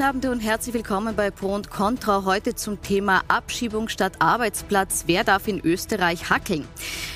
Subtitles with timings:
[0.00, 2.24] Guten Abend und herzlich willkommen bei Pro und Contra.
[2.24, 5.04] Heute zum Thema Abschiebung statt Arbeitsplatz.
[5.06, 6.66] Wer darf in Österreich hackeln?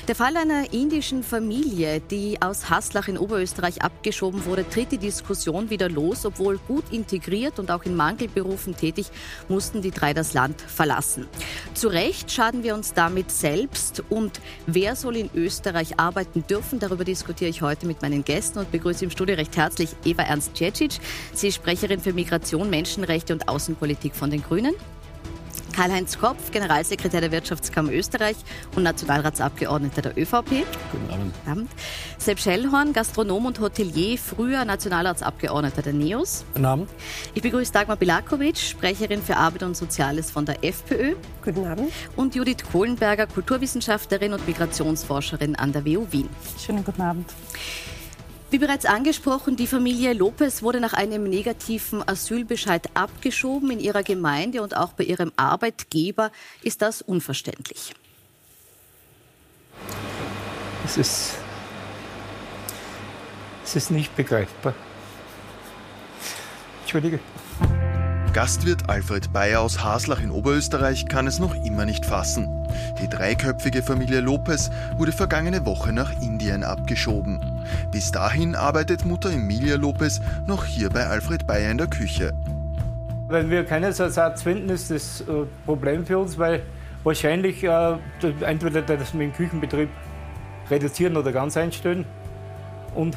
[0.07, 5.71] Der Fall einer indischen Familie, die aus Haslach in Oberösterreich abgeschoben wurde, tritt die Diskussion
[5.71, 6.27] wieder los.
[6.27, 9.07] Obwohl gut integriert und auch in Mangelberufen tätig,
[9.47, 11.25] mussten die drei das Land verlassen.
[11.73, 14.03] Zu Recht schaden wir uns damit selbst.
[14.09, 16.77] Und wer soll in Österreich arbeiten dürfen?
[16.77, 20.55] Darüber diskutiere ich heute mit meinen Gästen und begrüße im Studio recht herzlich Eva Ernst
[20.55, 20.99] Cecic.
[21.33, 24.75] Sie ist Sprecherin für Migration Menschenrechte und Außenpolitik von den Grünen.
[25.73, 28.35] Karl-Heinz Kopf, Generalsekretär der Wirtschaftskammer Österreich
[28.75, 30.65] und Nationalratsabgeordneter der ÖVP.
[30.91, 31.35] Guten Abend.
[31.45, 31.71] Abend.
[32.17, 36.43] Sepp Schellhorn, Gastronom und Hotelier, früher Nationalratsabgeordneter der NEOS.
[36.53, 36.89] Guten Abend.
[37.33, 41.15] Ich begrüße Dagmar Bilakovic, Sprecherin für Arbeit und Soziales von der FPÖ.
[41.43, 41.91] Guten Abend.
[42.17, 46.29] Und Judith Kohlenberger, Kulturwissenschaftlerin und Migrationsforscherin an der WU Wien.
[46.57, 47.29] Schönen guten Abend.
[48.51, 53.71] Wie bereits angesprochen, die Familie Lopez wurde nach einem negativen Asylbescheid abgeschoben.
[53.71, 57.93] In ihrer Gemeinde und auch bei ihrem Arbeitgeber ist das unverständlich.
[60.85, 61.33] Es ist,
[63.63, 64.75] es ist nicht begreifbar.
[66.83, 67.19] Entschuldige.
[68.35, 72.67] Gastwirt Alfred Bayer aus Haslach in Oberösterreich kann es noch immer nicht fassen.
[73.01, 77.39] Die dreiköpfige Familie Lopez wurde vergangene Woche nach Indien abgeschoben.
[77.93, 82.33] Bis dahin arbeitet Mutter Emilia Lopez noch hier bei Alfred Bayer in der Küche.
[83.29, 86.61] Wenn wir keinen Ersatz finden, ist das ein Problem für uns, weil
[87.05, 87.95] wahrscheinlich äh,
[88.41, 89.87] entweder das mit dem Küchenbetrieb
[90.69, 92.03] reduzieren oder ganz einstellen
[92.95, 93.15] und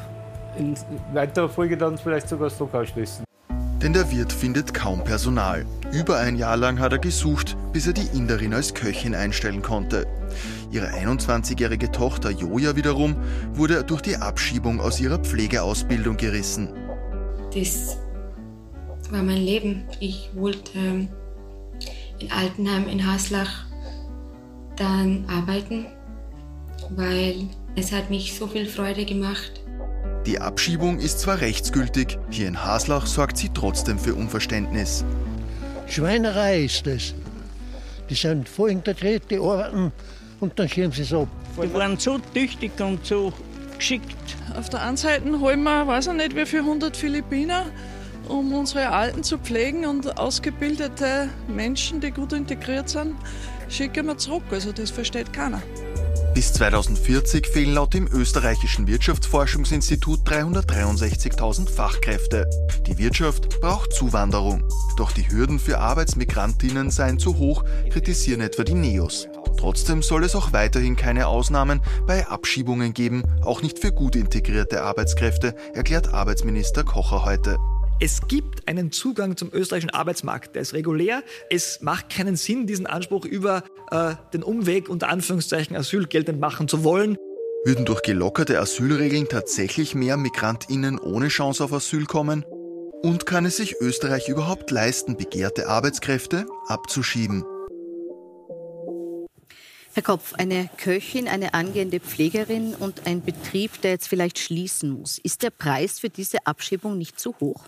[0.57, 0.75] in
[1.11, 3.28] weiterer Folge dann vielleicht sogar das Lokal schließen.
[3.81, 5.65] Denn der Wirt findet kaum Personal.
[5.93, 10.05] Über ein Jahr lang hat er gesucht, bis er die Inderin als Köchin einstellen konnte.
[10.69, 13.15] Ihre 21-jährige Tochter Joja wiederum
[13.53, 16.69] wurde durch die Abschiebung aus ihrer Pflegeausbildung gerissen.
[17.55, 17.97] Das
[19.09, 19.85] war mein Leben.
[19.99, 21.07] Ich wollte ähm,
[22.19, 23.65] in Altenheim in Haslach
[24.75, 25.85] dann arbeiten,
[26.89, 29.61] weil es hat mich so viel Freude gemacht.
[30.25, 35.05] Die Abschiebung ist zwar rechtsgültig, hier in Haslach sorgt sie trotzdem für Unverständnis.
[35.87, 37.13] Schweinerei ist das.
[38.09, 39.91] Die sind voll integriert, die arbeiten
[40.39, 41.27] und dann schieben sie es ab.
[41.55, 43.31] Die waren so tüchtig und so
[43.77, 44.35] geschickt.
[44.57, 47.65] Auf der einen Seite holen wir, weiß ich nicht, wie viele hundert Philippiner,
[48.27, 53.15] um unsere Alten zu pflegen und ausgebildete Menschen, die gut integriert sind,
[53.69, 54.43] schicken wir zurück.
[54.51, 55.61] Also das versteht keiner.
[56.39, 62.49] Bis 2040 fehlen laut dem österreichischen Wirtschaftsforschungsinstitut 363.000 Fachkräfte.
[62.87, 64.63] Die Wirtschaft braucht Zuwanderung.
[64.95, 69.27] Doch die Hürden für Arbeitsmigrantinnen seien zu hoch, kritisieren etwa die NEOS.
[69.57, 74.81] Trotzdem soll es auch weiterhin keine Ausnahmen bei Abschiebungen geben, auch nicht für gut integrierte
[74.81, 77.57] Arbeitskräfte, erklärt Arbeitsminister Kocher heute.
[78.01, 81.21] Es gibt einen Zugang zum österreichischen Arbeitsmarkt, der ist regulär.
[81.49, 86.69] Es macht keinen Sinn, diesen Anspruch über äh, den Umweg unter Anführungszeichen Asyl geltend machen
[86.69, 87.17] zu wollen.
[87.65, 92.45] Würden durch gelockerte Asylregeln tatsächlich mehr Migrantinnen ohne Chance auf Asyl kommen?
[93.01, 97.43] Und kann es sich Österreich überhaupt leisten, begehrte Arbeitskräfte abzuschieben?
[99.93, 105.17] Herr Kopf, eine Köchin, eine angehende Pflegerin und ein Betrieb, der jetzt vielleicht schließen muss.
[105.17, 107.65] Ist der Preis für diese Abschiebung nicht zu hoch?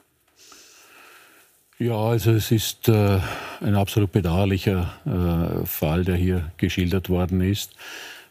[1.82, 3.20] Ja, also es ist äh,
[3.60, 7.74] ein absolut bedauerlicher äh, Fall, der hier geschildert worden ist.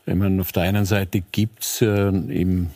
[0.06, 2.12] Wenn man auf der einen Seite gibt es äh,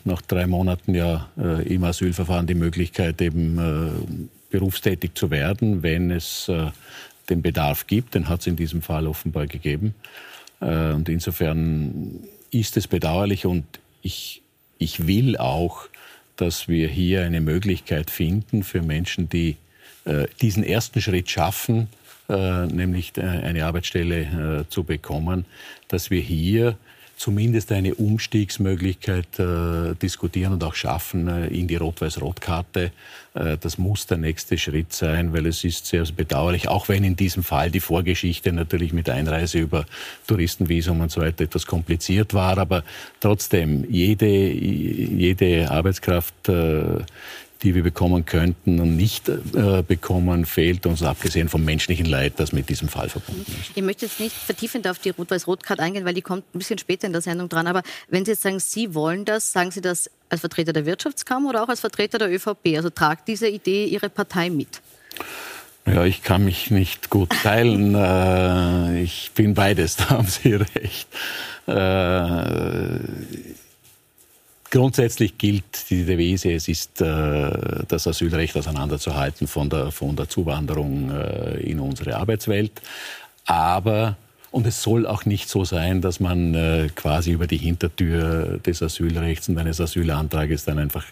[0.03, 4.17] nach drei Monaten ja äh, im Asylverfahren die Möglichkeit, eben äh,
[4.49, 6.71] berufstätig zu werden, wenn es äh,
[7.29, 8.13] den Bedarf gibt.
[8.13, 9.95] Den hat es in diesem Fall offenbar gegeben.
[10.59, 12.19] Äh, und insofern
[12.51, 13.63] ist es bedauerlich und
[14.01, 14.41] ich,
[14.77, 15.87] ich will auch,
[16.35, 19.55] dass wir hier eine Möglichkeit finden für Menschen, die
[20.41, 21.87] diesen ersten Schritt schaffen,
[22.29, 25.45] äh, nämlich eine Arbeitsstelle zu bekommen,
[25.87, 26.77] dass wir hier
[27.17, 32.91] zumindest eine Umstiegsmöglichkeit äh, diskutieren und auch schaffen äh, in die Rot-Weiß-Rot-Karte.
[33.33, 37.15] Äh, das muss der nächste Schritt sein, weil es ist sehr bedauerlich, auch wenn in
[37.15, 39.85] diesem Fall die Vorgeschichte natürlich mit Einreise über
[40.27, 42.57] Touristenvisum und so weiter etwas kompliziert war.
[42.57, 42.83] Aber
[43.21, 46.99] trotzdem, jede, jede Arbeitskraft äh,
[47.63, 52.51] die wir bekommen könnten und nicht äh, bekommen, fehlt uns, abgesehen vom menschlichen Leid, das
[52.51, 53.71] mit diesem Fall verbunden ist.
[53.75, 57.07] Ich möchte jetzt nicht vertiefend auf die Rot-Weiß-Rot-Card eingehen, weil die kommt ein bisschen später
[57.07, 57.67] in der Sendung dran.
[57.67, 61.49] Aber wenn Sie jetzt sagen, Sie wollen das, sagen Sie das als Vertreter der Wirtschaftskammer
[61.49, 62.75] oder auch als Vertreter der ÖVP?
[62.75, 64.81] Also tragt diese Idee Ihre Partei mit?
[65.85, 67.95] Ja, ich kann mich nicht gut teilen.
[68.05, 71.07] Äh, ich bin beides, da haben Sie recht.
[74.75, 77.49] Grundsätzlich gilt die Devise, es ist äh,
[77.87, 82.81] das Asylrecht auseinanderzuhalten von der, von der Zuwanderung äh, in unsere Arbeitswelt.
[83.45, 84.17] Aber
[84.55, 88.81] und es soll auch nicht so sein, dass man äh, quasi über die Hintertür des
[88.81, 91.03] Asylrechts und eines Asylantrages dann einfach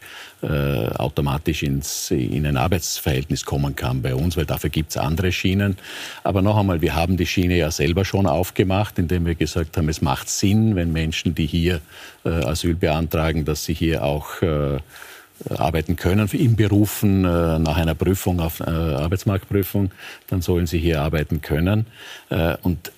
[0.41, 5.33] äh, automatisch ins, in ein Arbeitsverhältnis kommen kann bei uns, weil dafür gibt es andere
[5.33, 5.75] Schienen.
[6.23, 9.89] Aber noch einmal, wir haben die Schiene ja selber schon aufgemacht, indem wir gesagt haben,
[9.89, 11.81] es macht Sinn, wenn Menschen, die hier
[12.23, 14.79] äh, Asyl beantragen, dass sie hier auch äh,
[15.53, 19.91] arbeiten können in Berufen äh, nach einer Prüfung auf äh, Arbeitsmarktprüfung,
[20.27, 21.87] dann sollen sie hier arbeiten können.
[22.61, 22.91] Und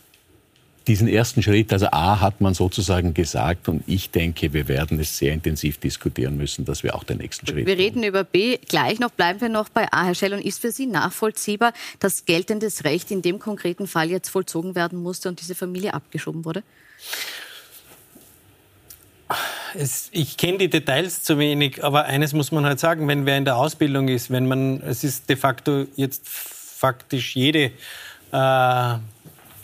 [0.88, 5.18] diesen ersten Schritt, also A, hat man sozusagen gesagt und ich denke, wir werden es
[5.18, 7.66] sehr intensiv diskutieren müssen, dass wir auch den nächsten Schritt.
[7.66, 10.62] Wir reden über B gleich noch, bleiben wir noch bei A, Herr Schell, und ist
[10.62, 15.42] für Sie nachvollziehbar, dass geltendes Recht in dem konkreten Fall jetzt vollzogen werden musste und
[15.42, 16.64] diese Familie abgeschoben wurde?
[19.74, 23.38] Es, ich kenne die Details zu wenig, aber eines muss man halt sagen, wenn wer
[23.38, 27.72] in der Ausbildung ist, wenn man, es ist de facto jetzt faktisch jede
[28.31, 28.96] äh,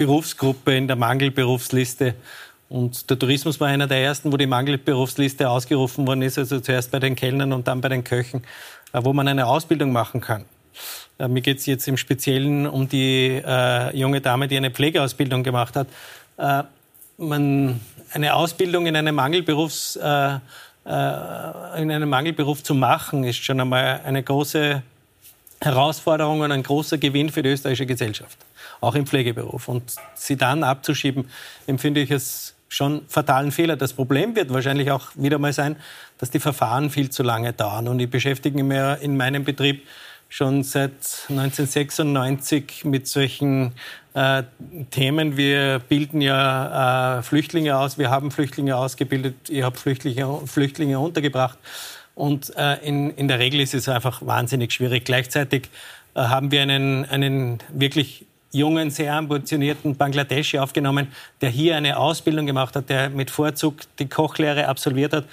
[0.02, 2.16] Berufsgruppe in der Mangelberufsliste.
[2.70, 6.90] Und der Tourismus war einer der ersten, wo die Mangelberufsliste ausgerufen worden ist, also zuerst
[6.90, 8.42] bei den Kellnern und dann bei den Köchen,
[8.94, 10.46] äh, wo man eine Ausbildung machen kann.
[11.20, 15.44] Äh, mir geht es jetzt im Speziellen um die äh, junge Dame, die eine Pflegeausbildung
[15.44, 15.88] gemacht hat.
[16.38, 16.64] Äh,
[17.20, 17.80] man,
[18.12, 20.40] eine Ausbildung in einem, Mangelberufs, äh, äh,
[21.80, 24.82] in einem Mangelberuf zu machen, ist schon einmal eine große
[25.60, 28.40] Herausforderung und ein großer Gewinn für die österreichische Gesellschaft
[28.82, 29.68] auch im Pflegeberuf.
[29.68, 31.26] Und sie dann abzuschieben,
[31.68, 33.78] empfinde ich es schon fatalen Fehler.
[33.78, 35.76] Das Problem wird wahrscheinlich auch wieder mal sein,
[36.18, 37.88] dass die Verfahren viel zu lange dauern.
[37.88, 39.84] Und ich beschäftige mich in meinem Betrieb
[40.30, 40.94] schon seit
[41.28, 43.74] 1996 mit solchen
[44.14, 44.44] äh,
[44.90, 45.36] Themen.
[45.36, 51.60] Wir bilden ja äh, Flüchtlinge aus, wir haben Flüchtlinge ausgebildet, ich habe Flüchtlinge, Flüchtlinge untergebracht.
[52.16, 55.04] Und äh, in, in der Regel ist es einfach wahnsinnig schwierig.
[55.04, 55.70] Gleichzeitig
[56.14, 61.08] äh, haben wir einen, einen wirklich jungen, sehr ambitionierten Bangladeschi aufgenommen,
[61.42, 65.26] der hier eine Ausbildung gemacht hat, der mit Vorzug die Kochlehre absolviert hat.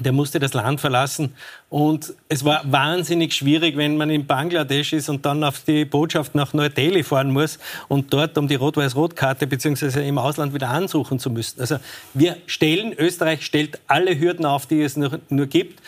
[0.00, 1.34] Der musste das Land verlassen.
[1.68, 6.34] Und es war wahnsinnig schwierig, wenn man in Bangladesch ist und dann auf die Botschaft
[6.34, 11.30] nach Neu-Delhi fahren muss und dort um die Rot-Weiß-Rot-Karte beziehungsweise im Ausland wieder ansuchen zu
[11.30, 11.60] müssen.
[11.60, 11.76] Also
[12.12, 15.80] wir stellen, Österreich stellt alle Hürden auf, die es nur, nur gibt.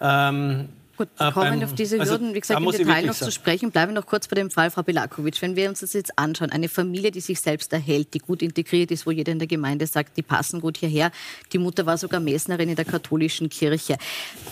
[0.00, 3.14] Ähm, Gut, wir äh, kommen auf diese also Hürden, also, wie gesagt, im Detail noch
[3.14, 3.70] zu sprechen.
[3.70, 5.40] Bleiben wir noch kurz bei dem Fall, Frau Bilakovic.
[5.40, 8.90] Wenn wir uns das jetzt anschauen, eine Familie, die sich selbst erhält, die gut integriert
[8.90, 11.10] ist, wo jeder in der Gemeinde sagt, die passen gut hierher.
[11.54, 13.96] Die Mutter war sogar Messnerin in der katholischen Kirche.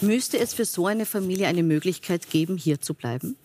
[0.00, 3.36] Müsste es für so eine Familie eine Möglichkeit geben, hier zu bleiben?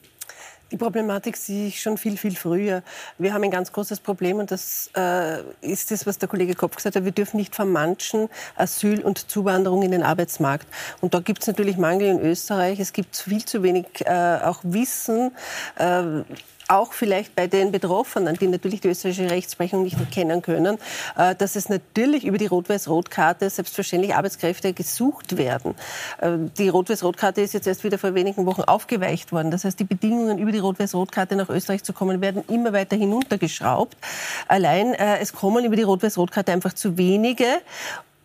[0.74, 2.82] Die Problematik sehe ich schon viel, viel früher.
[3.20, 6.78] Wir haben ein ganz großes Problem und das äh, ist das, was der Kollege Kopf
[6.78, 7.06] gesagt hat.
[7.06, 10.66] Wir dürfen nicht vermanschen Asyl und Zuwanderung in den Arbeitsmarkt.
[11.00, 12.80] Und da gibt es natürlich Mangel in Österreich.
[12.80, 15.36] Es gibt viel zu wenig äh, auch Wissen.
[15.78, 16.24] Äh,
[16.74, 20.78] auch vielleicht bei den Betroffenen, die natürlich die österreichische Rechtsprechung nicht erkennen können,
[21.18, 25.76] äh, dass es natürlich über die Rot-Weiß-Rot-Karte selbstverständlich Arbeitskräfte gesucht werden.
[26.20, 29.52] Äh, die Rot-Weiß-Rot-Karte ist jetzt erst wieder vor wenigen Wochen aufgeweicht worden.
[29.52, 33.96] Das heißt, die Bedingungen über die Rot-Weiß-Rot-Karte nach Österreich zu kommen, werden immer weiter hinuntergeschraubt.
[34.48, 37.46] Allein äh, es kommen über die Rot-Weiß-Rot-Karte einfach zu wenige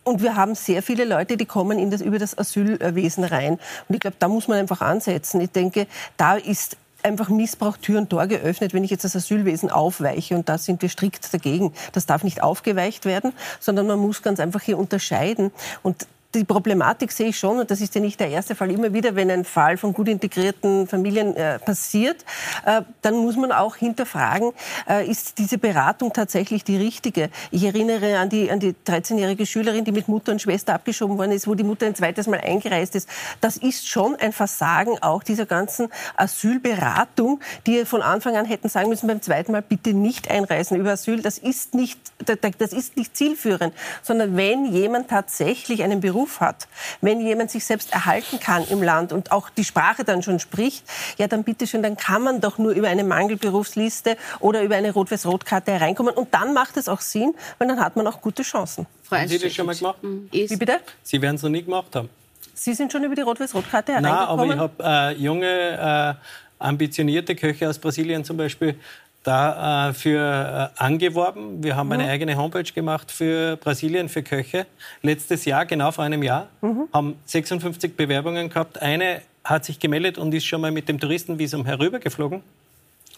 [0.03, 3.59] und wir haben sehr viele Leute, die kommen in das, über das Asylwesen rein.
[3.87, 5.39] Und ich glaube, da muss man einfach ansetzen.
[5.39, 5.85] Ich denke,
[6.17, 10.35] da ist einfach Missbrauch Tür und Tor geöffnet, wenn ich jetzt das Asylwesen aufweiche.
[10.35, 11.73] Und da sind wir strikt dagegen.
[11.93, 15.51] Das darf nicht aufgeweicht werden, sondern man muss ganz einfach hier unterscheiden.
[15.83, 18.93] Und die Problematik sehe ich schon, und das ist ja nicht der erste Fall, immer
[18.93, 22.23] wieder, wenn ein Fall von gut integrierten Familien äh, passiert,
[22.65, 24.51] äh, dann muss man auch hinterfragen,
[24.87, 27.29] äh, ist diese Beratung tatsächlich die richtige?
[27.49, 31.31] Ich erinnere an die, an die 13-jährige Schülerin, die mit Mutter und Schwester abgeschoben worden
[31.31, 33.09] ist, wo die Mutter ein zweites Mal eingereist ist.
[33.41, 38.89] Das ist schon ein Versagen auch dieser ganzen Asylberatung, die von Anfang an hätten sagen
[38.89, 41.23] müssen, beim zweiten Mal bitte nicht einreisen über Asyl.
[41.23, 46.67] Das ist nicht, das ist nicht zielführend, sondern wenn jemand tatsächlich einen Beruf Beruf hat,
[47.01, 50.83] wenn jemand sich selbst erhalten kann im Land und auch die Sprache dann schon spricht,
[51.17, 55.71] ja dann bitteschön, dann kann man doch nur über eine Mangelberufsliste oder über eine Rot-Weiß-Rot-Karte
[55.71, 56.13] hereinkommen.
[56.13, 58.85] Und dann macht es auch Sinn, weil dann hat man auch gute Chancen.
[59.09, 60.03] haben Sie das schon mal gemacht?
[60.03, 60.27] Mhm.
[60.31, 60.79] Wie bitte?
[61.03, 62.09] Sie werden es noch nie gemacht haben.
[62.53, 64.49] Sie sind schon über die Rot-Weiß-Rot-Karte hereingekommen?
[64.49, 68.75] Nein, aber ich habe äh, junge, äh, ambitionierte Köche aus Brasilien zum Beispiel
[69.23, 71.63] dafür äh, angeworben.
[71.63, 72.09] Wir haben eine mhm.
[72.09, 74.65] eigene Homepage gemacht für Brasilien, für Köche.
[75.01, 76.87] Letztes Jahr, genau vor einem Jahr, mhm.
[76.93, 78.81] haben 56 Bewerbungen gehabt.
[78.81, 82.43] Eine hat sich gemeldet und ist schon mal mit dem Touristenvisum herübergeflogen.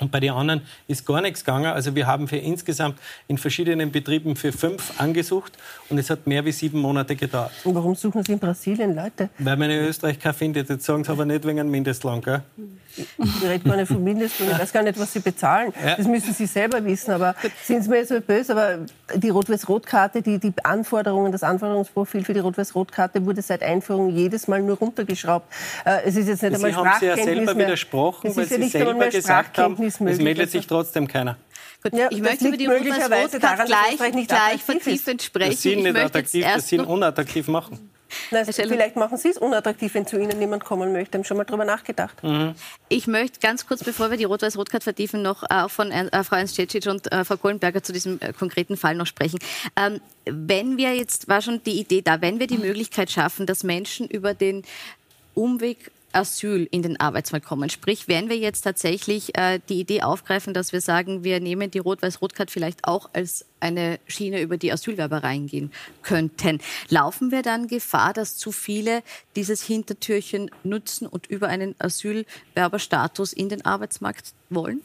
[0.02, 1.68] Und bei den anderen ist gar nichts gegangen.
[1.72, 5.54] Also wir haben für insgesamt in verschiedenen Betrieben für fünf angesucht
[5.90, 7.52] und es hat mehr wie sieben Monate gedauert.
[7.64, 9.30] Und warum suchen Sie in Brasilien Leute?
[9.38, 10.70] Weil man in Österreich keinen findet.
[10.70, 12.42] Jetzt sagen Sie aber nicht wegen einem Mindestlohn, gell?
[12.98, 13.08] Ich
[13.48, 15.72] rede gar nicht vom Mindestlohn, ich weiß gar nicht, was Sie bezahlen.
[15.82, 15.96] Ja.
[15.96, 17.12] Das müssen Sie selber wissen.
[17.12, 18.80] Aber sind Sie mir so böse, aber
[19.16, 24.62] die Rot-Weiß-Rot-Karte, die, die Anforderungen, das Anforderungsprofil für die Rot-Weiß-Rot-Karte wurde seit Einführung jedes Mal
[24.62, 25.48] nur runtergeschraubt.
[25.86, 27.68] Äh, Es ist jetzt nicht Sie einmal haben Sie ja Sprachkenntnis selber mehr.
[27.68, 30.22] widersprochen, weil ja Sie selber gesagt haben, Es möglich.
[30.24, 31.38] meldet sich trotzdem keiner.
[31.84, 34.64] Gut, Ja, ich das möchte über die möglicherweise daran, Rot-Weiß-Rot-Karte dass gleich, nicht gleich ist.
[34.64, 35.58] vertiefend Das sprechen.
[35.58, 37.90] Sie Ich nicht attraktiv, dass erst Sie ihn noch unattraktiv machen.
[38.30, 38.68] Scheller.
[38.68, 41.18] vielleicht machen Sie es unattraktiv, wenn zu Ihnen niemand kommen möchte.
[41.18, 42.18] Haben schon mal drüber nachgedacht?
[42.90, 46.36] Ich möchte ganz kurz, bevor wir die Rot-Weiß-Rot-Card vertiefen, noch äh, auch von äh, Frau
[46.36, 49.40] Ernst-Cecic und äh, Frau Kohlenberger zu diesem äh, konkreten Fall noch sprechen.
[49.78, 53.64] Ähm, wenn wir jetzt, war schon die Idee da, wenn wir die Möglichkeit schaffen, dass
[53.64, 54.64] Menschen über den
[55.34, 57.70] Umweg Asyl in den Arbeitsmarkt kommen.
[57.70, 61.80] Sprich, werden wir jetzt tatsächlich äh, die Idee aufgreifen, dass wir sagen, wir nehmen die
[61.80, 66.60] Rot-Weiß-Rot-Card vielleicht auch als eine Schiene über die Asylwerber reingehen könnten.
[66.90, 69.04] Laufen wir dann Gefahr, dass zu viele
[69.36, 74.82] dieses Hintertürchen nutzen und über einen Asylwerberstatus in den Arbeitsmarkt wollen?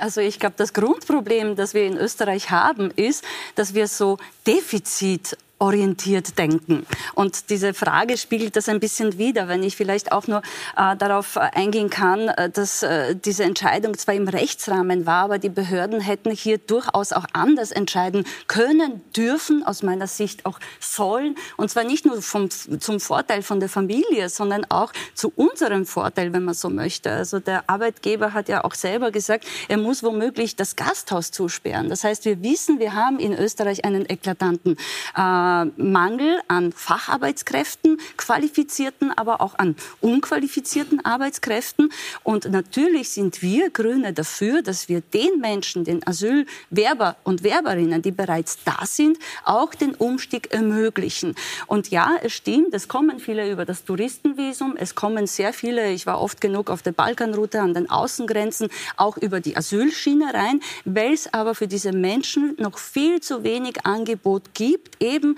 [0.00, 5.36] Also ich glaube, das Grundproblem, das wir in Österreich haben, ist, dass wir so Defizit
[5.60, 6.86] orientiert denken.
[7.14, 10.42] Und diese Frage spiegelt das ein bisschen wider, wenn ich vielleicht auch nur
[10.76, 15.38] äh, darauf äh, eingehen kann, äh, dass äh, diese Entscheidung zwar im Rechtsrahmen war, aber
[15.38, 21.36] die Behörden hätten hier durchaus auch anders entscheiden können, dürfen, aus meiner Sicht auch sollen.
[21.58, 26.32] Und zwar nicht nur vom, zum Vorteil von der Familie, sondern auch zu unserem Vorteil,
[26.32, 27.10] wenn man so möchte.
[27.12, 31.90] Also der Arbeitgeber hat ja auch selber gesagt, er muss womöglich das Gasthaus zusperren.
[31.90, 34.78] Das heißt, wir wissen, wir haben in Österreich einen eklatanten
[35.16, 41.92] äh, Mangel an Facharbeitskräften, qualifizierten, aber auch an unqualifizierten Arbeitskräften.
[42.22, 48.10] Und natürlich sind wir Grüne dafür, dass wir den Menschen, den Asylwerber und Werberinnen, die
[48.10, 51.34] bereits da sind, auch den Umstieg ermöglichen.
[51.66, 56.06] Und ja, es stimmt, es kommen viele über das Touristenvisum, es kommen sehr viele, ich
[56.06, 61.12] war oft genug auf der Balkanroute an den Außengrenzen, auch über die Asylschiene rein, weil
[61.12, 65.36] es aber für diese Menschen noch viel zu wenig Angebot gibt, eben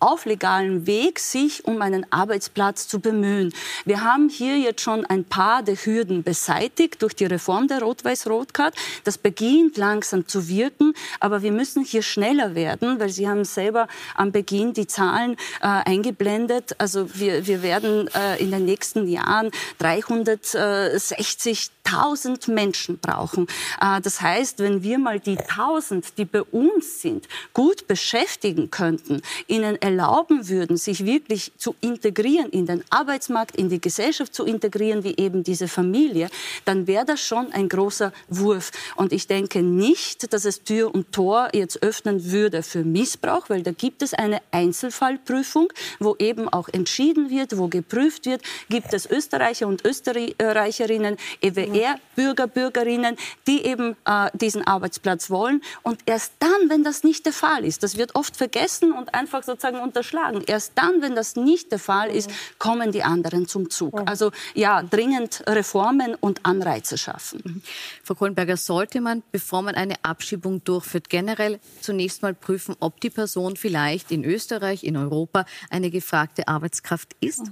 [0.00, 3.52] auf legalem Weg sich um einen Arbeitsplatz zu bemühen.
[3.84, 8.74] Wir haben hier jetzt schon ein paar der Hürden beseitigt durch die Reform der Rot-Weiß-Rot-Card.
[9.04, 13.88] Das beginnt langsam zu wirken, aber wir müssen hier schneller werden, weil Sie haben selber
[14.14, 16.74] am Beginn die Zahlen äh, eingeblendet.
[16.78, 19.50] Also wir, wir werden äh, in den nächsten Jahren
[19.80, 23.46] 360.000 Menschen brauchen.
[23.80, 29.22] Äh, das heißt, wenn wir mal die 1000, die bei uns sind, gut beschäftigen könnten,
[29.46, 35.02] ihnen erlauben würden, sich wirklich zu integrieren in den Arbeitsmarkt, in die Gesellschaft zu integrieren,
[35.02, 36.28] wie eben diese Familie,
[36.66, 38.70] dann wäre das schon ein großer Wurf.
[38.96, 43.62] Und ich denke nicht, dass es Tür und Tor jetzt öffnen würde für Missbrauch, weil
[43.62, 45.68] da gibt es eine Einzelfallprüfung,
[46.00, 53.16] wo eben auch entschieden wird, wo geprüft wird, gibt es Österreicher und Österreicherinnen, EWR-Bürger, Bürgerinnen,
[53.46, 55.62] die eben äh, diesen Arbeitsplatz wollen.
[55.82, 59.42] Und erst dann, wenn das nicht der Fall ist, das wird oft vergessen und einfach
[59.42, 60.42] sozusagen unterschlagen.
[60.46, 64.02] Erst dann, wenn das nicht der Fall ist, kommen die anderen zum Zug.
[64.06, 67.62] Also ja, dringend Reformen und Anreize schaffen.
[68.02, 73.10] Frau Kohlenberger, sollte man, bevor man eine Abschiebung durchführt, generell zunächst mal prüfen, ob die
[73.10, 77.42] Person vielleicht in Österreich, in Europa eine gefragte Arbeitskraft ist?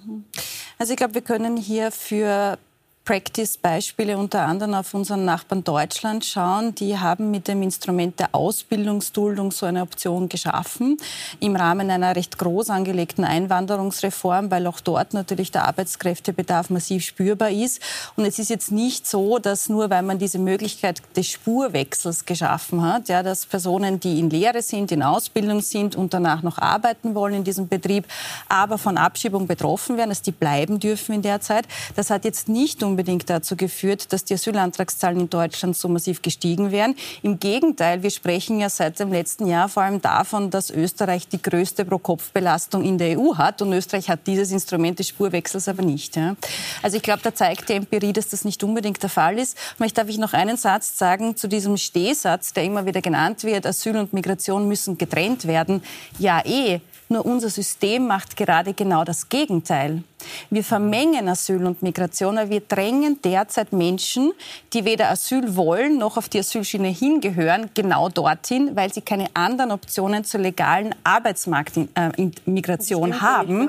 [0.78, 2.58] Also ich glaube, wir können hier für
[3.06, 6.74] Practice-Beispiele unter anderem auf unseren Nachbarn Deutschland schauen.
[6.74, 10.96] Die haben mit dem Instrument der Ausbildungsduldung so eine Option geschaffen
[11.38, 17.50] im Rahmen einer recht groß angelegten Einwanderungsreform, weil auch dort natürlich der Arbeitskräftebedarf massiv spürbar
[17.50, 17.80] ist.
[18.16, 22.82] Und es ist jetzt nicht so, dass nur weil man diese Möglichkeit des Spurwechsels geschaffen
[22.82, 27.14] hat, ja, dass Personen, die in Lehre sind, in Ausbildung sind und danach noch arbeiten
[27.14, 28.04] wollen in diesem Betrieb,
[28.48, 31.68] aber von Abschiebung betroffen werden, dass die bleiben dürfen in der Zeit.
[31.94, 36.72] Das hat jetzt nicht unbedingt dazu geführt, dass die Asylantragszahlen in Deutschland so massiv gestiegen
[36.72, 36.96] wären.
[37.22, 41.42] Im Gegenteil, wir sprechen ja seit dem letzten Jahr vor allem davon, dass Österreich die
[41.42, 46.16] größte Pro-Kopf-Belastung in der EU hat und Österreich hat dieses Instrument des Spurwechsels aber nicht.
[46.16, 46.36] Ja.
[46.82, 49.58] Also ich glaube, da zeigt die Empirie, dass das nicht unbedingt der Fall ist.
[49.76, 53.66] Vielleicht darf ich noch einen Satz sagen zu diesem Stehsatz, der immer wieder genannt wird,
[53.66, 55.82] Asyl und Migration müssen getrennt werden.
[56.18, 56.80] Ja, eh.
[57.08, 60.02] Nur unser System macht gerade genau das Gegenteil.
[60.50, 64.32] Wir vermengen Asyl und Migration, weil wir drängen derzeit Menschen,
[64.72, 69.70] die weder Asyl wollen noch auf die Asylschiene hingehören, genau dorthin, weil sie keine anderen
[69.70, 73.68] Optionen zur legalen Arbeitsmarktmigration äh, haben.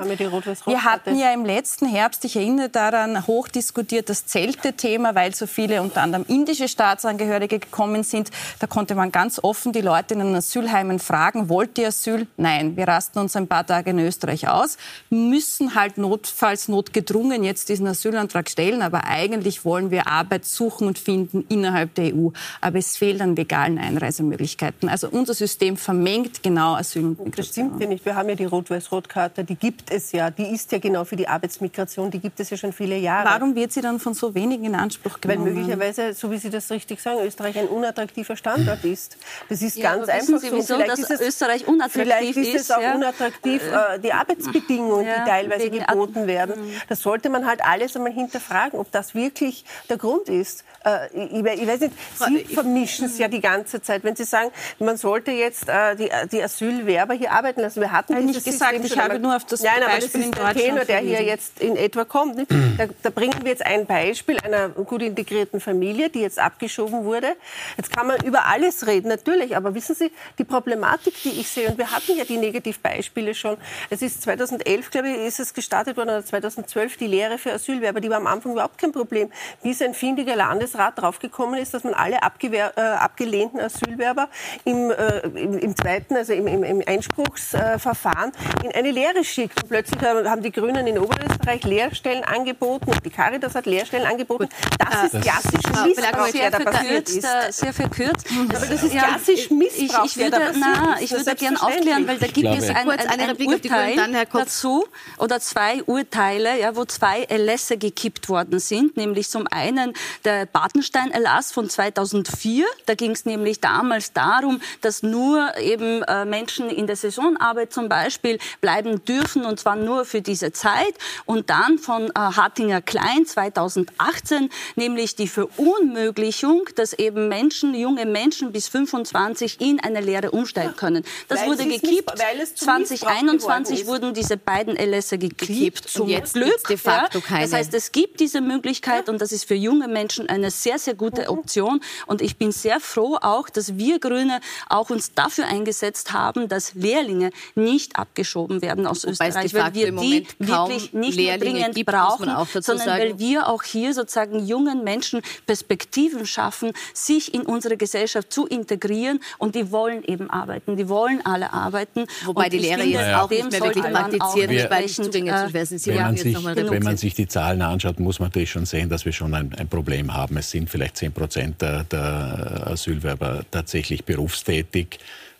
[0.66, 5.82] Wir hatten ja im letzten Herbst, ich erinnere daran, hochdiskutiert das Zelte-Thema, weil so viele
[5.82, 8.30] unter anderem indische Staatsangehörige gekommen sind.
[8.58, 12.26] Da konnte man ganz offen die Leute in den Asylheimen fragen, wollt ihr Asyl?
[12.36, 14.78] Nein, wir rasten uns ein paar Tage in Österreich aus,
[15.10, 20.98] müssen halt notfalls notgedrungen jetzt diesen Asylantrag stellen, aber eigentlich wollen wir Arbeit suchen und
[20.98, 22.30] finden innerhalb der EU.
[22.60, 24.88] Aber es fehlt an legalen Einreisemöglichkeiten.
[24.88, 27.36] Also unser System vermengt genau Asyl und Migration.
[27.36, 28.04] Das stimmt ja nicht.
[28.04, 30.30] Wir haben ja die Rot-Weiß-Rot-Karte, die gibt es ja.
[30.30, 33.28] Die ist ja genau für die Arbeitsmigration, die gibt es ja schon viele Jahre.
[33.28, 35.46] Warum wird sie dann von so wenigen in Anspruch genommen?
[35.46, 39.16] Weil möglicherweise, so wie Sie das richtig sagen, Österreich ein unattraktiver Standort ist.
[39.48, 40.74] Das ist ja, ganz einfach Sie, wieso, so.
[40.74, 42.34] Vielleicht dass ist es, Österreich unattraktiv vielleicht ist.
[42.34, 42.94] Vielleicht ist es auch ja?
[42.94, 46.70] unattraktiv, äh, die Arbeitsbedingungen, ja, die teilweise geboten werden.
[46.88, 50.64] Das sollte man halt alles einmal hinterfragen, ob das wirklich der Grund ist.
[50.84, 54.50] Äh, ich, ich, weiß nicht, Sie vermischen es ja die ganze Zeit, wenn Sie sagen,
[54.78, 57.80] man sollte jetzt äh, die, die Asylwerber hier arbeiten lassen.
[57.80, 60.54] Wir hatten nicht gesagt, System ich habe nur auf das Nein, aber das ist der
[60.54, 62.38] Tenor, der hier jetzt in etwa kommt.
[62.78, 67.36] Da, da, bringen wir jetzt ein Beispiel einer gut integrierten Familie, die jetzt abgeschoben wurde.
[67.76, 71.68] Jetzt kann man über alles reden, natürlich, aber wissen Sie, die Problematik, die ich sehe,
[71.68, 73.56] und wir hatten ja die Negativbeispiele schon.
[73.90, 78.00] Es ist 2011, glaube ich, ist es gestartet worden, oder 2012 die Lehre für Asylwerber,
[78.00, 79.30] die war am Anfang überhaupt kein Problem.
[79.62, 80.36] Bis ein findiger
[80.68, 84.28] Landesrat draufgekommen ist, dass man alle äh, abgelehnten Asylwerber
[84.64, 88.32] im, äh, im, im, zweiten, also im, im, im Einspruchsverfahren
[88.62, 89.62] in eine Lehre schickt.
[89.62, 94.48] Und plötzlich haben die Grünen in Oberösterreich Lehrstellen angeboten, die Caritas hat Lehrstellen angeboten.
[94.78, 97.26] Das ist klassisch Missbrauch, der da passiert ist.
[97.50, 98.26] Sehr verkürzt.
[98.48, 102.26] Aber das ist klassisch Missbrauch, ich, ich würde, na, ich würde gerne aufklären, weil da
[102.26, 104.86] gibt es ein, ein, ein, ein Urteil dazu
[105.18, 109.94] oder zwei Urteile, ja, wo zwei Erlässe gekippt worden sind, nämlich zum einen
[110.24, 112.66] der Bartenstein-Erlass von 2004.
[112.86, 117.88] Da ging es nämlich damals darum, dass nur eben äh, Menschen in der Saisonarbeit zum
[117.88, 120.94] Beispiel bleiben dürfen und zwar nur für diese Zeit.
[121.26, 128.50] Und dann von äh, Hartinger Klein 2018, nämlich die Verunmöglichung, dass eben Menschen, junge Menschen
[128.50, 131.04] bis 25 in eine Lehre umsteigen können.
[131.28, 132.18] Das weil wurde gekippt.
[132.18, 135.88] 2021 wurden diese beiden Erlässe gekippt.
[135.88, 136.66] Zum jetzt Glück.
[136.66, 137.42] De facto keine.
[137.44, 140.94] Das heißt, es gibt diese Möglichkeit und das ist für junge Menschen eine sehr, sehr
[140.94, 141.28] gute mhm.
[141.28, 141.80] Option.
[142.06, 146.74] Und ich bin sehr froh auch, dass wir Grüne auch uns dafür eingesetzt haben, dass
[146.74, 151.90] Lehrlinge nicht abgeschoben werden aus Wobei Österreich, weil wir die wirklich nicht Lehrlinge dringend gibt,
[151.90, 153.02] brauchen, sondern sagen.
[153.02, 159.20] weil wir auch hier sozusagen jungen Menschen Perspektiven schaffen, sich in unsere Gesellschaft zu integrieren
[159.38, 162.06] und die wollen eben arbeiten, die wollen alle arbeiten.
[162.24, 163.22] Wobei und die Lehre jetzt naja.
[163.22, 165.78] auch nicht mehr wirklich praktizieren, weil nicht zugänglich äh, sind.
[165.80, 168.88] Sie wenn, man sich, wenn man sich die Zahlen anschaut, muss man natürlich schon sehen,
[168.88, 170.36] dass wir schon ein, ein Problem haben.
[170.38, 174.98] Es sind vielleicht 10 Prozent der, der Asylwerber tatsächlich berufstätig.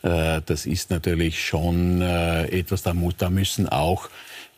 [0.08, 4.08] Äh, das ist natürlich schon äh, etwas, da, da müssen auch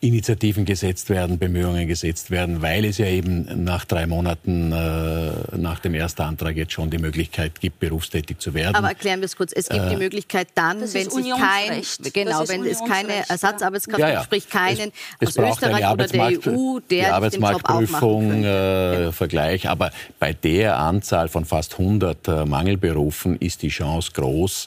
[0.02, 5.78] Initiativen gesetzt werden, Bemühungen gesetzt werden, weil es ja eben nach drei Monaten äh, nach
[5.80, 8.76] dem Erstantrag jetzt schon die Möglichkeit gibt, berufstätig zu werden.
[8.76, 9.52] Aber erklären wir es kurz.
[9.52, 11.82] Es gibt äh, die Möglichkeit dann, wenn sich kein,
[12.14, 14.24] genau, wenn es keine Ersatzarbeitskraft ja, ja.
[14.24, 19.68] sprich keinen es, es aus Österreich oder der EU, der die Arbeitsmarktprüfung äh, Vergleich.
[19.68, 24.66] Aber bei der Anzahl von fast 100 äh, Mangelberufen ist die Chance groß,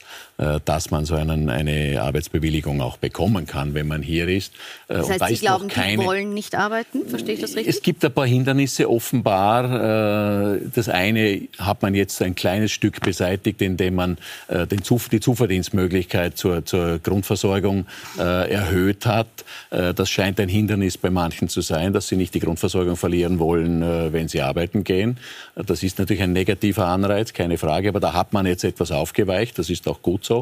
[0.66, 4.54] dass man so einen, eine Arbeitsbewilligung auch bekommen kann, wenn man hier ist.
[4.88, 6.02] Äh, das heißt, da Sie glauben, keine...
[6.02, 7.08] die wollen nicht arbeiten?
[7.08, 7.76] Verstehe ich das richtig?
[7.76, 10.56] Es gibt ein paar Hindernisse offenbar.
[10.56, 14.18] Äh, das eine hat man jetzt ein kleines Stück beseitigt, indem man
[14.50, 17.86] die Zuverdienstmöglichkeit zur, zur Grundversorgung
[18.18, 19.28] erhöht hat.
[19.70, 23.82] Das scheint ein Hindernis bei manchen zu sein, dass sie nicht die Grundversorgung verlieren wollen,
[24.14, 25.18] wenn sie arbeiten gehen.
[25.56, 29.58] Das ist natürlich ein negativer Anreiz, keine Frage, aber da hat man jetzt etwas aufgeweicht.
[29.60, 30.33] Das ist auch gut so,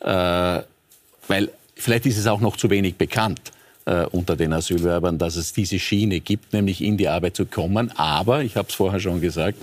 [0.00, 3.52] weil vielleicht ist es auch noch zu wenig bekannt
[3.86, 7.90] äh, unter den Asylwerbern, dass es diese Schiene gibt, nämlich in die Arbeit zu kommen.
[7.96, 9.58] Aber, ich habe es vorher schon gesagt,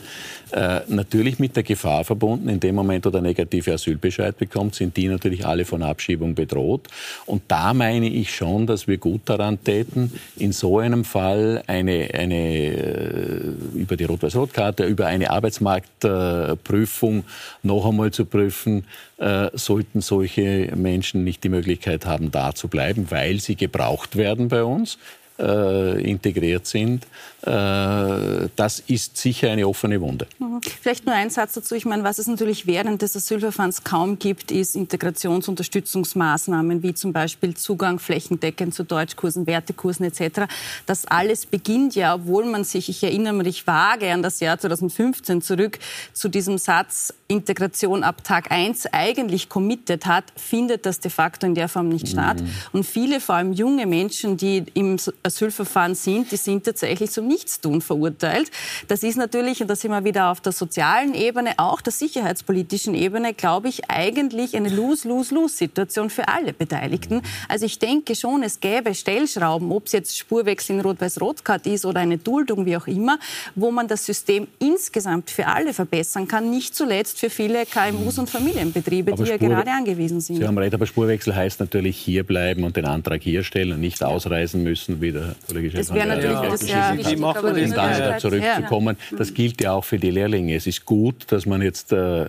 [0.51, 4.95] äh, natürlich mit der Gefahr verbunden, in dem Moment, wo der negative Asylbescheid bekommt, sind
[4.97, 6.87] die natürlich alle von Abschiebung bedroht.
[7.25, 12.09] Und da meine ich schon, dass wir gut daran täten, in so einem Fall eine,
[12.13, 13.41] eine äh,
[13.75, 17.23] über die Rot-Weiß-Rot-Karte, über eine Arbeitsmarktprüfung
[17.63, 18.85] noch einmal zu prüfen,
[19.17, 24.47] äh, sollten solche Menschen nicht die Möglichkeit haben, da zu bleiben, weil sie gebraucht werden
[24.47, 24.97] bei uns
[25.39, 27.05] äh, integriert sind.
[27.41, 30.27] Äh, das ist sicher eine offene Wunde.
[30.39, 30.61] Mhm.
[30.81, 31.75] Vielleicht nur ein Satz dazu.
[31.75, 37.55] Ich meine, was es natürlich während des Asylverfahrens kaum gibt, ist Integrationsunterstützungsmaßnahmen wie zum Beispiel
[37.55, 40.41] Zugang flächendeckend zu Deutschkursen, Wertekursen etc.
[40.85, 45.41] Das alles beginnt ja, obwohl man sich, ich erinnere mich vage an das Jahr 2015
[45.41, 45.79] zurück,
[46.13, 51.55] zu diesem Satz Integration ab Tag 1 eigentlich committed hat, findet das de facto in
[51.55, 52.41] der Form nicht statt.
[52.41, 52.49] Mhm.
[52.71, 54.97] Und viele, vor allem junge Menschen, die im
[55.27, 58.51] Asylverfahren sind, die sind tatsächlich zum Nichtstun verurteilt.
[58.87, 62.95] Das ist natürlich, und da sind wir wieder auf der sozialen Ebene, auch der sicherheitspolitischen
[62.95, 67.21] Ebene, glaube ich, eigentlich eine Lose-Lose-Lose-Situation für alle Beteiligten.
[67.47, 71.99] Also ich denke schon, es gäbe Stellschrauben, ob es jetzt Spurwechsel in Rot-Weiß-Rot-Card ist oder
[71.99, 73.19] eine Duldung, wie auch immer,
[73.55, 78.29] wo man das System insgesamt für alle verbessern kann, nicht zuletzt für viele KMUs und
[78.29, 80.37] Familienbetriebe, aber die ja gerade angewiesen sind.
[80.37, 83.81] Sie haben recht, aber Spurwechsel heißt natürlich hier bleiben und den Antrag hier stellen und
[83.81, 87.55] nicht ausreisen müssen, wie der Kollege Das wäre natürlich ja, das ja wichtig, um dann
[87.55, 88.97] wieder zurückzukommen.
[89.17, 90.55] Das gilt ja auch für die Lehrlinge.
[90.55, 92.25] Es ist gut, dass man jetzt äh,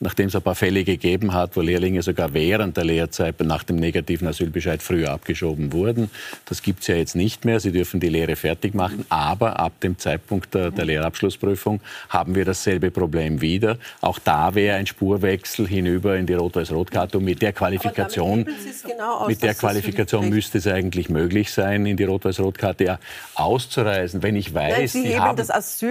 [0.00, 3.76] nachdem es ein paar Fälle gegeben hat, wo Lehrlinge sogar während der Lehrzeit nach dem
[3.76, 6.10] negativen Asylbescheid früher abgeschoben wurden.
[6.46, 7.58] Das gibt es ja jetzt nicht mehr.
[7.58, 9.04] Sie dürfen die Lehre fertig machen.
[9.08, 13.78] Aber ab dem Zeitpunkt der, der Lehrabschlussprüfung haben wir dasselbe Problem wieder.
[14.00, 17.18] Auch da wäre ein Spurwechsel hinüber in die Rot-Weiß-Rot-Karte.
[17.18, 18.46] Und mit der Qualifikation,
[18.86, 22.98] genau aus, mit der Qualifikation müsste es eigentlich möglich sein, in die Rot-Weiß-Rot-Karte ja
[23.34, 24.22] auszureisen.
[24.22, 25.38] Wenn ich weiß, Nein, haben,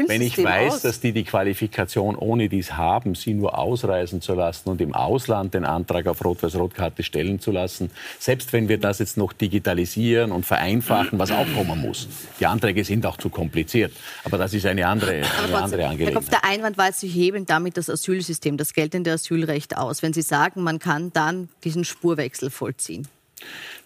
[0.07, 4.33] wenn ich weiß dass die die Qualifikation ohne dies haben, sie nur ausreisen, einreisen zu
[4.33, 7.91] lassen und im Ausland den Antrag auf Rot-Weiß-Rot-Karte stellen zu lassen.
[8.19, 12.07] Selbst wenn wir das jetzt noch digitalisieren und vereinfachen, was auch kommen muss.
[12.39, 13.93] Die Anträge sind auch zu kompliziert.
[14.23, 16.15] Aber das ist eine andere, eine andere Angelegenheit.
[16.15, 20.21] Kopf, der Einwand war, Sie heben damit das Asylsystem, das geltende Asylrecht aus, wenn Sie
[20.21, 23.07] sagen, man kann dann diesen Spurwechsel vollziehen.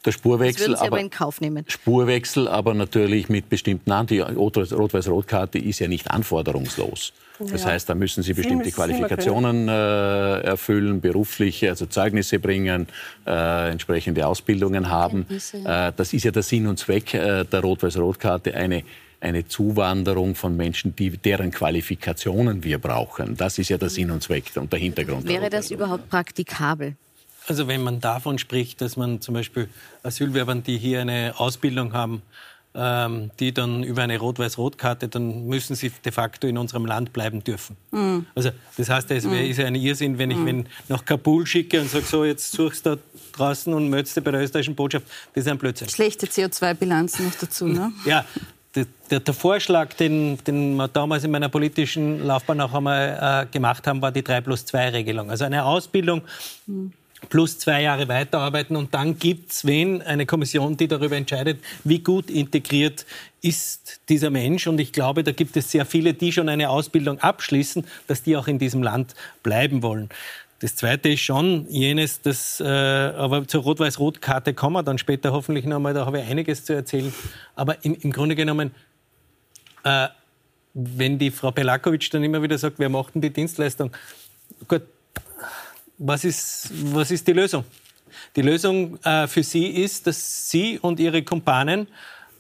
[0.06, 1.64] Der Spurwechsel, aber, aber, in Kauf nehmen.
[1.68, 7.14] Spurwechsel, aber natürlich mit bestimmten An Die Rot-Weiß-Rot-Karte ist ja nicht anforderungslos.
[7.40, 12.88] Das heißt, da müssen Sie bestimmte Sie Qualifikationen äh, erfüllen, berufliche, also Zeugnisse bringen,
[13.26, 15.26] äh, entsprechende Ausbildungen haben.
[15.30, 18.84] Äh, das ist ja der Sinn und Zweck äh, der Rot-Weiß-Rot-Karte, eine
[19.22, 23.38] eine Zuwanderung von Menschen, die, deren Qualifikationen wir brauchen.
[23.38, 25.28] Das ist ja der Sinn und Zweck und der Hintergrund.
[25.28, 26.96] Wäre das überhaupt praktikabel?
[27.48, 29.70] Also wenn man davon spricht, dass man zum Beispiel
[30.04, 32.22] Asylwerbern, die hier eine Ausbildung haben,
[32.74, 37.44] ähm, die dann über eine Rot-Weiß-Rot-Karte, dann müssen sie de facto in unserem Land bleiben
[37.44, 37.76] dürfen.
[37.92, 38.26] Mhm.
[38.34, 39.34] Also das heißt, es mm.
[39.34, 40.46] ist ja ein Irrsinn, wenn ich mm.
[40.46, 43.02] wenn nach Kabul schicke und sage, so, jetzt suchst du da
[43.34, 45.06] draußen und möchtest bei der österreichischen Botschaft.
[45.34, 45.90] Das ist ein Blödsinn.
[45.90, 47.92] Schlechte CO2-Bilanz noch dazu, ne?
[48.06, 48.24] ja,
[48.74, 53.52] der, der, der, Vorschlag, den, den wir damals in meiner politischen Laufbahn auch einmal äh,
[53.52, 55.30] gemacht haben, war die 3 plus 2 Regelung.
[55.30, 56.22] Also eine Ausbildung
[56.68, 56.94] mhm
[57.30, 62.00] plus zwei Jahre weiterarbeiten und dann gibt es, wenn, eine Kommission, die darüber entscheidet, wie
[62.00, 63.06] gut integriert
[63.42, 64.68] ist dieser Mensch.
[64.68, 68.36] Und ich glaube, da gibt es sehr viele, die schon eine Ausbildung abschließen, dass die
[68.38, 70.10] auch in diesem Land bleiben wollen.
[70.60, 75.66] Das Zweite ist schon jenes, das, äh, aber zur Rot-Weiß-Rot-Karte kommen wir dann später hoffentlich
[75.66, 77.12] noch einmal, da habe ich einiges zu erzählen.
[77.56, 78.72] Aber im, im Grunde genommen,
[79.84, 80.08] äh,
[80.76, 83.92] wenn die Frau Pelakovic dann immer wieder sagt, wir machten die Dienstleistung,
[84.68, 84.84] gut,
[86.02, 87.64] was ist, was ist die Lösung?
[88.36, 91.88] Die Lösung äh, für Sie ist, dass Sie und Ihre Kumpanen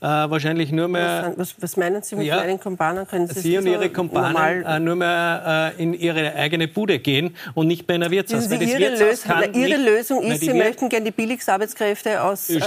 [0.01, 1.33] äh, wahrscheinlich nur mehr.
[1.35, 3.07] Was, was, meinen Sie mit ja, meinen Kumpanen?
[3.07, 7.35] Können Sie, Sie und Ihre Kumpanen äh, nur mehr äh, in Ihre eigene Bude gehen
[7.53, 8.45] und nicht bei einer Wirtshaus.
[8.45, 12.49] Sie, Ihre, Wirtshaus Lösung, Ihre nicht, Lösung ist, Sie möchten gerne die billigsten Arbeitskräfte aus,
[12.49, 12.59] äh,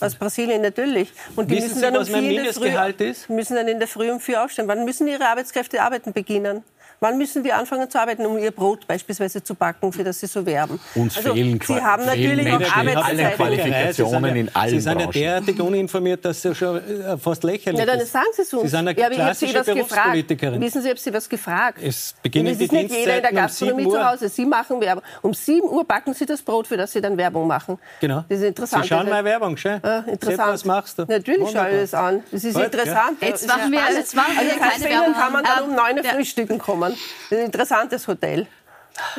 [0.00, 1.12] aus Brasilien, natürlich.
[1.36, 3.30] Und die Wissen müssen Sie, dann was um mein Mindestgehalt ist?
[3.30, 4.66] müssen dann in der Früh um vier aufstehen.
[4.66, 6.64] Wann müssen Ihre Arbeitskräfte arbeiten beginnen?
[7.00, 10.26] Wann müssen die anfangen zu arbeiten, um ihr Brot beispielsweise zu backen, für das sie
[10.26, 10.78] so werben?
[10.94, 15.60] Uns also, fehlen Sie haben natürlich auch alle Qualifikationen in allen Sie sind ja derartig
[15.60, 18.62] uninformiert, dass Sie schon äh, fast lächerlich ja, dann sagen Sie es uns.
[18.62, 20.60] Sie sind eine ja, klassische Berufspolitikerin.
[20.60, 21.78] Wissen Sie, ob Sie was gefragt?
[21.82, 24.28] Es beginnen es ist nicht jeder in der Gastronomie um zu Hause.
[24.28, 25.04] Sie machen Werbung.
[25.22, 27.78] Um 7 Uhr backen Sie das Brot, für das Sie dann Werbung machen.
[28.00, 28.24] Genau.
[28.28, 28.84] Das ist interessant.
[28.84, 29.80] Sie schauen meine Werbung, schön.
[29.82, 30.52] Ja, interessant.
[30.52, 31.04] was machst du?
[31.06, 32.22] Natürlich schaue ich das an.
[32.30, 33.18] Das ist interessant.
[33.20, 35.14] Jetzt machen wir, jetzt machen wir keine Werbung.
[35.14, 36.83] kann man dann um 9 Uhr frühstücken kommen.
[36.92, 38.46] Das ist interessant interessantes Hotel.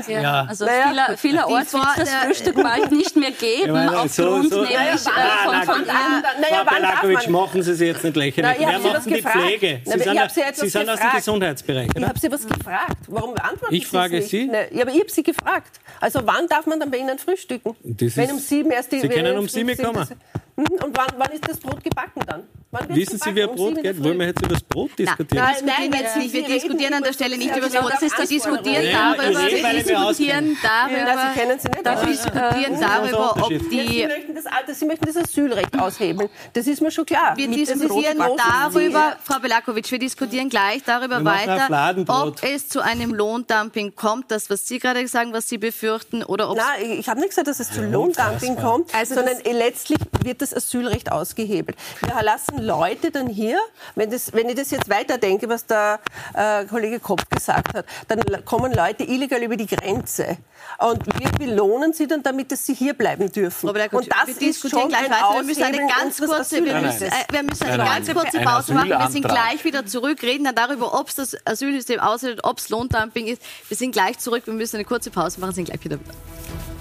[0.07, 0.45] Ja, ja.
[0.47, 4.61] also naja, vieler, vielerorts wird es das Frühstück bald nicht mehr geben, ja, aufgrund so,
[4.61, 6.23] nämlich naja, äh, von, von Ihren...
[6.39, 8.57] Naja, Frau Belakovic, machen Sie sie jetzt nicht lächerlich.
[8.61, 9.81] Na, Wer macht die Pflege?
[9.83, 11.99] Sie sind, Sie, sie sind aus dem Gesundheitsbereich, oder?
[11.99, 12.97] Ich habe Sie was gefragt.
[13.07, 14.47] Warum beantworten ich frage Sie?
[14.49, 15.81] Na, ja, aber ich habe Sie gefragt.
[15.99, 17.75] Also wann darf man dann bei Ihnen frühstücken?
[17.83, 19.01] Das Wenn um sieben erst die...
[19.01, 20.07] Sie können um sieben kommen.
[20.07, 22.43] Mhm, und wann, wann ist das Brot gebacken dann?
[22.89, 24.03] Wissen Sie, wer Brot geht?
[24.03, 25.43] Wollen wir jetzt über das Brot diskutieren?
[25.43, 26.33] Nein, nein, nein jetzt nicht.
[26.33, 27.93] Wir diskutieren an der Stelle nicht über das Brot.
[28.01, 33.59] Wir diskutieren darüber, wir diskutieren darüber, wir diskutieren darüber, ob die...
[33.59, 36.29] Sie möchten das, Alter, Sie möchten das Asylrecht aushebeln.
[36.53, 37.37] Das ist mir schon klar.
[37.37, 43.95] Wir diskutieren darüber, Frau Belakovic, wir diskutieren gleich darüber weiter, ob es zu einem Lohndumping
[43.95, 47.29] kommt, das, was Sie gerade sagen, was Sie befürchten, oder ob Nein, ich habe nicht
[47.29, 51.77] gesagt, dass es zu Lohndumping kommt, also sondern letztlich wird das Asylrecht ausgehebelt.
[52.01, 53.59] Wir lassen Leute dann hier,
[53.95, 55.99] wenn, das, wenn ich das jetzt weiterdenke, was der
[56.33, 60.37] äh, Kollege Kopp gesagt hat, dann kommen Leute illegal über die Grenze.
[60.77, 63.69] Und wir belohnen sie dann damit, dass sie hier bleiben dürfen.
[63.69, 65.35] Aber und das wir ist schon gleich weiter.
[65.35, 68.89] Wir müssen eine ganz kurze, wir müssen, äh, wir müssen eine ganz kurze Pause machen.
[68.89, 72.69] Wir sind gleich wieder zurück, reden dann darüber, ob es das Asylsystem aushält, ob es
[72.69, 73.41] Lohndumping ist.
[73.67, 74.43] Wir sind gleich zurück.
[74.45, 76.74] Wir müssen eine kurze Pause machen, sind gleich wieder da.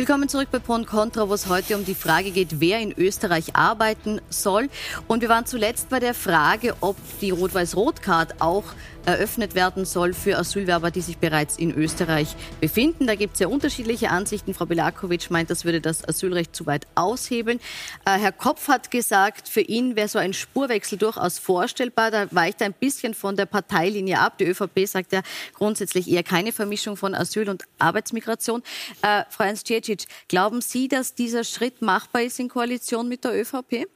[0.00, 2.90] Willkommen zurück bei Pro und Contra, wo es heute um die Frage geht, wer in
[2.96, 4.70] Österreich arbeiten soll.
[5.08, 8.64] Und wir waren zuletzt bei der Frage, ob die Rot-Weiß-Rot-Card auch
[9.06, 13.06] eröffnet werden soll für Asylwerber, die sich bereits in Österreich befinden.
[13.06, 14.54] Da gibt es ja unterschiedliche Ansichten.
[14.54, 17.60] Frau Belakovic meint, das würde das Asylrecht zu weit aushebeln.
[18.04, 22.10] Äh, Herr Kopf hat gesagt, für ihn wäre so ein Spurwechsel durchaus vorstellbar.
[22.10, 24.38] Da weicht er ein bisschen von der Parteilinie ab.
[24.38, 25.22] Die ÖVP sagt ja
[25.54, 28.62] grundsätzlich eher keine Vermischung von Asyl und Arbeitsmigration.
[29.02, 33.86] Äh, Frau Ernst-Ciecic, glauben Sie, dass dieser Schritt machbar ist in Koalition mit der ÖVP?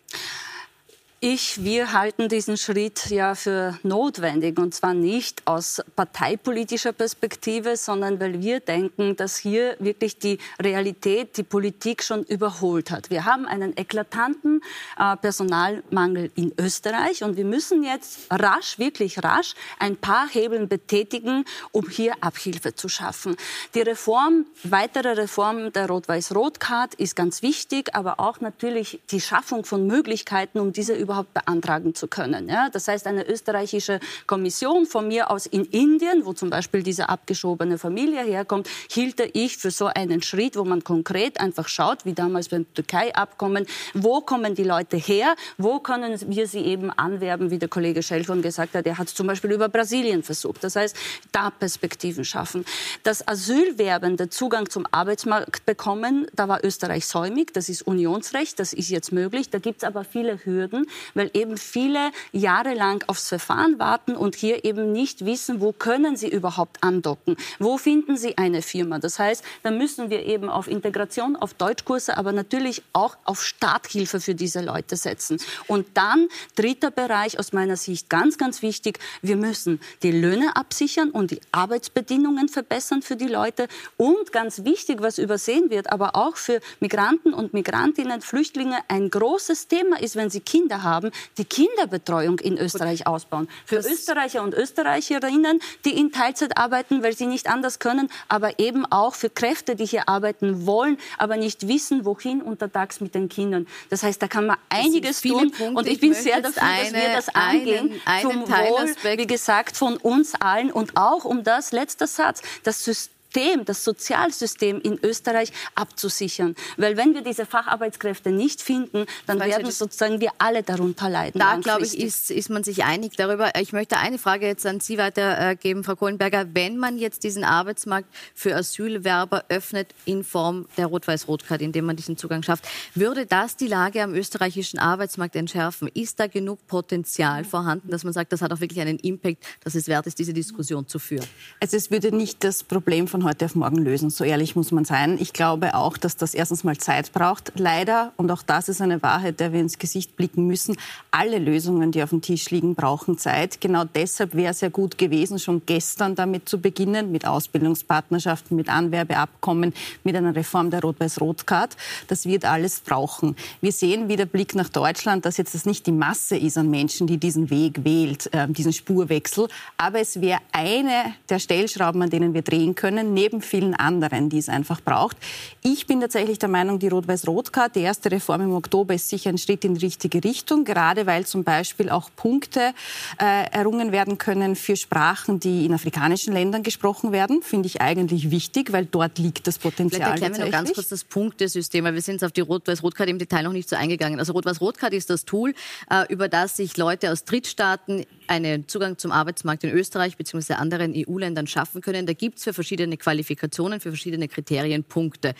[1.27, 8.21] Ich, wir halten diesen Schritt ja für notwendig und zwar nicht aus parteipolitischer Perspektive, sondern
[8.21, 13.09] weil wir denken, dass hier wirklich die Realität die Politik schon überholt hat.
[13.09, 14.61] Wir haben einen eklatanten
[14.99, 21.47] äh, Personalmangel in Österreich und wir müssen jetzt rasch, wirklich rasch, ein paar Hebeln betätigen,
[21.73, 23.35] um hier Abhilfe zu schaffen.
[23.75, 29.87] Die Reform, weitere Reform der Rot-Weiß-Rot-Card ist ganz wichtig, aber auch natürlich die Schaffung von
[29.87, 32.49] Möglichkeiten, um diese überhaupt überhaupt beantragen zu können.
[32.49, 32.69] Ja?
[32.71, 37.79] Das heißt, eine österreichische Kommission von mir aus in Indien, wo zum Beispiel diese abgeschobene
[37.79, 42.49] Familie herkommt, hielte ich für so einen Schritt, wo man konkret einfach schaut, wie damals
[42.49, 47.69] beim Türkei-Abkommen, wo kommen die Leute her, wo können wir sie eben anwerben, wie der
[47.69, 50.65] Kollege Schelfon gesagt hat, er hat es zum Beispiel über Brasilien versucht.
[50.65, 50.97] Das heißt,
[51.33, 52.65] da Perspektiven schaffen.
[53.03, 58.89] Das Asylwerbende Zugang zum Arbeitsmarkt bekommen, da war Österreich säumig, das ist Unionsrecht, das ist
[58.89, 59.51] jetzt möglich.
[59.51, 64.65] Da gibt es aber viele Hürden, weil eben viele jahrelang aufs Verfahren warten und hier
[64.65, 68.99] eben nicht wissen, wo können sie überhaupt andocken, wo finden sie eine Firma.
[68.99, 74.21] Das heißt, da müssen wir eben auf Integration, auf Deutschkurse, aber natürlich auch auf Starthilfe
[74.21, 75.39] für diese Leute setzen.
[75.67, 81.11] Und dann dritter Bereich aus meiner Sicht ganz, ganz wichtig, wir müssen die Löhne absichern
[81.11, 86.37] und die Arbeitsbedingungen verbessern für die Leute und ganz wichtig, was übersehen wird, aber auch
[86.37, 91.45] für Migranten und Migrantinnen, Flüchtlinge ein großes Thema ist, wenn sie Kinder haben haben, die
[91.45, 93.49] Kinderbetreuung in Österreich ausbauen.
[93.67, 98.59] Für das Österreicher und Österreicherinnen, die in Teilzeit arbeiten, weil sie nicht anders können, aber
[98.59, 103.29] eben auch für Kräfte, die hier arbeiten wollen, aber nicht wissen, wohin untertags mit den
[103.29, 103.67] Kindern.
[103.91, 105.51] Das heißt, da kann man einiges tun.
[105.51, 105.71] Punkte.
[105.73, 108.95] Und ich bin ich sehr dafür, eine, dass wir das angehen, einen, einen zum Wohl,
[109.17, 113.85] wie gesagt, von uns allen und auch um das, letzter Satz, das System System, das
[113.85, 116.55] Sozialsystem in Österreich abzusichern.
[116.77, 121.41] Weil wenn wir diese Facharbeitskräfte nicht finden, dann werden sozusagen wir alle darunter leiden.
[121.41, 123.51] Da, glaube ich, ist, ist man sich einig darüber.
[123.61, 126.47] Ich möchte eine Frage jetzt an Sie weitergeben, Frau Kohlenberger.
[126.55, 132.17] Wenn man jetzt diesen Arbeitsmarkt für Asylwerber öffnet in Form der Rot-Weiß-Rot-Karte, indem man diesen
[132.17, 135.89] Zugang schafft, würde das die Lage am österreichischen Arbeitsmarkt entschärfen?
[135.93, 139.75] Ist da genug Potenzial vorhanden, dass man sagt, das hat auch wirklich einen Impact, dass
[139.75, 141.27] es wert ist, diese Diskussion zu führen?
[141.61, 144.11] Also es würde nicht das Problem von heute auf morgen lösen.
[144.11, 145.19] So ehrlich muss man sein.
[145.21, 147.53] Ich glaube auch, dass das erstens mal Zeit braucht.
[147.57, 150.77] Leider, und auch das ist eine Wahrheit, der wir ins Gesicht blicken müssen,
[151.11, 153.61] alle Lösungen, die auf dem Tisch liegen, brauchen Zeit.
[153.61, 158.69] Genau deshalb wäre es ja gut gewesen, schon gestern damit zu beginnen, mit Ausbildungspartnerschaften, mit
[158.69, 159.73] Anwerbeabkommen,
[160.05, 161.77] mit einer Reform der Rot-Weiß-Rot-Card.
[162.09, 163.37] Das wird alles brauchen.
[163.61, 166.71] Wir sehen wie der Blick nach Deutschland, dass jetzt das nicht die Masse ist an
[166.71, 169.49] Menschen, die diesen Weg wählt, äh, diesen Spurwechsel.
[169.79, 174.39] Aber es wäre eine der Stellschrauben, an denen wir drehen können, neben vielen anderen, die
[174.39, 175.17] es einfach braucht.
[175.63, 179.39] Ich bin tatsächlich der Meinung, die Rot-Weiß-Rot-Card, die erste Reform im Oktober, ist sicher ein
[179.39, 182.73] Schritt in die richtige Richtung, gerade weil zum Beispiel auch Punkte
[183.21, 187.43] äh, errungen werden können für Sprachen, die in afrikanischen Ländern gesprochen werden.
[187.43, 190.01] Finde ich eigentlich wichtig, weil dort liegt das Potenzial.
[190.01, 193.19] Vielleicht erklären wir noch ganz kurz das Punktesystem, weil wir sind auf die Rot-Weiß-Rot-Card im
[193.19, 194.19] Detail noch nicht so eingegangen.
[194.19, 195.55] Also Rot-Weiß-Rot-Card ist das Tool,
[195.91, 200.55] äh, über das sich Leute aus Drittstaaten einen Zugang zum Arbeitsmarkt in Österreich bzw.
[200.55, 202.07] anderen EU-Ländern schaffen können.
[202.07, 205.35] Da gibt es für verschiedene Qualifikationen, für verschiedene Kriterien Punkte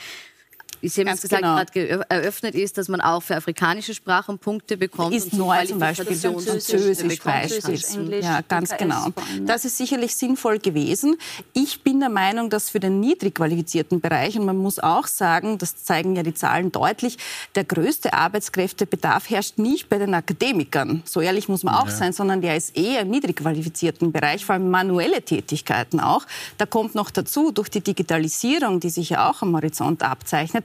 [0.89, 1.57] Sie haben es gesagt, genau.
[1.57, 5.15] gerade eröffnet ist, dass man auch für afrikanische Sprachen Punkte bekommt.
[5.15, 8.25] Ist neu zum Beispiel Französisch, Französisch Englisch.
[8.25, 9.09] Ja, ganz genau.
[9.43, 11.17] Das ist sicherlich sinnvoll gewesen.
[11.53, 15.59] Ich bin der Meinung, dass für den niedrig qualifizierten Bereich, und man muss auch sagen,
[15.59, 17.19] das zeigen ja die Zahlen deutlich,
[17.55, 21.03] der größte Arbeitskräftebedarf herrscht nicht bei den Akademikern.
[21.05, 21.93] So ehrlich muss man auch ja.
[21.93, 26.27] sein, sondern der ist eher im niedrig qualifizierten Bereich, vor allem manuelle Tätigkeiten auch.
[26.59, 30.65] Da kommt noch dazu, durch die Digitalisierung, die sich ja auch am Horizont abzeichnet,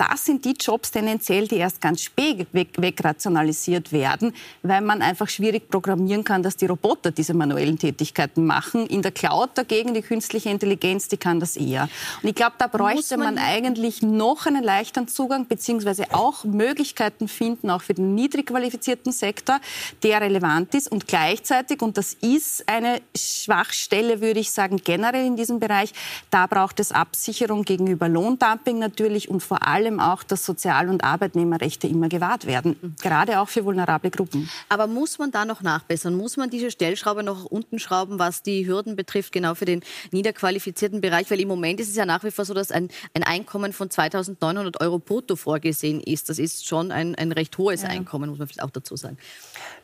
[0.00, 4.32] das sind die Jobs tendenziell, die erst ganz spät wegrationalisiert werden,
[4.62, 8.86] weil man einfach schwierig programmieren kann, dass die Roboter diese manuellen Tätigkeiten machen.
[8.86, 11.90] In der Cloud dagegen, die künstliche Intelligenz, die kann das eher.
[12.22, 17.28] Und ich glaube, da bräuchte man, man, eigentlich noch einen leichteren Zugang, beziehungsweise auch Möglichkeiten
[17.28, 19.60] finden, auch für den niedrig qualifizierten Sektor,
[20.02, 25.36] der relevant ist und gleichzeitig, und das ist eine Schwachstelle, würde ich sagen, generell in
[25.36, 25.92] diesem Bereich,
[26.30, 31.04] da braucht es Absicherung gegenüber Lohndumping natürlich und vor allem allem auch, dass Sozial- und
[31.04, 34.48] Arbeitnehmerrechte immer gewahrt werden, gerade auch für vulnerable Gruppen.
[34.68, 36.14] Aber muss man da noch nachbessern?
[36.14, 41.00] Muss man diese Stellschraube noch unten schrauben, was die Hürden betrifft, genau für den niederqualifizierten
[41.00, 41.30] Bereich?
[41.30, 43.88] Weil im Moment ist es ja nach wie vor so, dass ein, ein Einkommen von
[43.88, 46.28] 2.900 Euro brutto vorgesehen ist.
[46.28, 47.88] Das ist schon ein, ein recht hohes ja.
[47.88, 49.18] Einkommen, muss man vielleicht auch dazu sagen.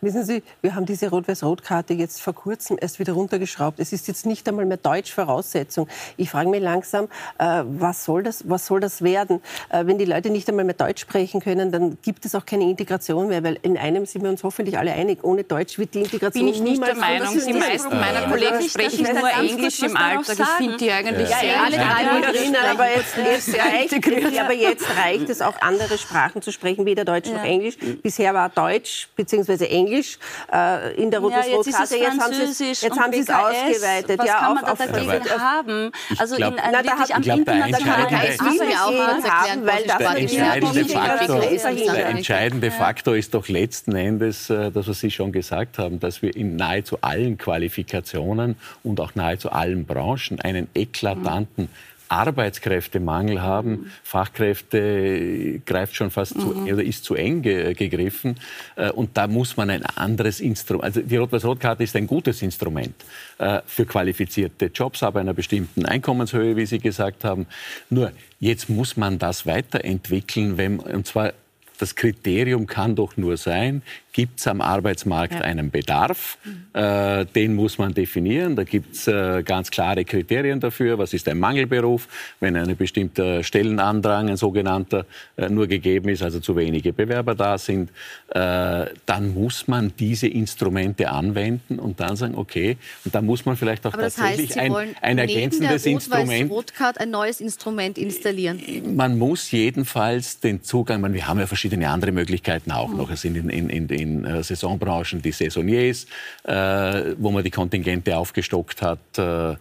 [0.01, 3.81] Wissen Sie, wir haben diese Rot-Weiß-Rot-Karte jetzt vor kurzem erst wieder runtergeschraubt.
[3.81, 5.89] Es ist jetzt nicht einmal mehr Deutsch-Voraussetzung.
[6.17, 7.07] Ich frage mich langsam,
[7.39, 9.41] äh, was, soll das, was soll das werden?
[9.71, 12.65] Äh, wenn die Leute nicht einmal mehr Deutsch sprechen können, dann gibt es auch keine
[12.65, 16.01] Integration mehr, weil in einem sind wir uns hoffentlich alle einig, ohne Deutsch wird die
[16.01, 17.29] Integration Bin ich nicht der Meinung.
[17.35, 20.37] Die meisten meiner Kollegen sprechen nur Englisch im Alltag.
[20.39, 24.53] Ich finde die eigentlich ja, sehr ja, alle drei drin, aber jetzt, jetzt reicht, aber
[24.53, 27.77] jetzt reicht es auch, andere Sprachen zu sprechen, weder Deutsch noch Englisch.
[28.03, 29.67] Bisher war Deutsch bzw.
[29.67, 30.19] Englisch
[30.53, 31.97] äh, in der Rotes-Rot-Karte.
[31.97, 34.19] Ja, jetzt, haben Sie es, jetzt haben Sie es ausgeweitet.
[34.19, 35.93] Was ja, kann man da dagegen haben?
[36.19, 43.35] Also in, na, wirklich am internationalen haben, weil der entscheidende, Faktor, der entscheidende Faktor ist
[43.35, 47.39] doch letzten Endes, äh, das, was Sie schon gesagt haben, dass wir in nahezu allen
[47.39, 51.69] Qualifikationen und auch nahezu allen Branchen einen eklatanten
[52.09, 53.91] Arbeitskräftemangel haben.
[54.03, 56.41] Fachkräfte greift schon fast mhm.
[56.41, 58.37] zu, oder ist zu eng ge, gegriffen.
[58.77, 62.95] Äh, und da muss man ein anderes Instrument, also die Rot-Weiß-Rot-Karte ist ein gutes Instrument
[63.39, 67.47] äh, für qualifizierte Jobs ab einer bestimmten Einkommenshöhe, wie Sie gesagt haben.
[67.91, 71.33] Nur jetzt muss man das weiterentwickeln, wenn, und zwar
[71.79, 73.83] das Kriterium kann doch nur sein,
[74.17, 75.41] gibt es am Arbeitsmarkt ja.
[75.43, 76.39] einen Bedarf?
[76.43, 76.65] Mhm.
[76.73, 78.57] Äh, den muss man definieren.
[78.57, 80.97] Da gibt es äh, ganz klare Kriterien dafür.
[80.97, 82.09] Was ist ein Mangelberuf?
[82.41, 85.05] Wenn ein bestimmter Stellenandrang, ein sogenannter,
[85.37, 87.91] äh, nur gegeben ist, also zu wenige Bewerber da sind,
[88.31, 93.59] äh, dann muss man diese Instrumente anwenden und dann sagen, okay, und dann muss man
[93.59, 96.51] vielleicht auch Aber tatsächlich das heißt, ein, ein ergänzendes der Instrument.
[96.51, 98.63] Rotcard ein neues Instrument installieren.
[98.97, 102.97] Man muss jedenfalls den Zugang, meine, wir haben ja verschiedene andere Möglichkeiten auch mhm.
[102.97, 103.11] noch.
[103.11, 106.07] Es sind in, in, in, in äh, Saisonbranchen die Saisonniers,
[106.45, 109.19] äh, wo man die Kontingente aufgestockt hat.
[109.19, 109.57] Äh,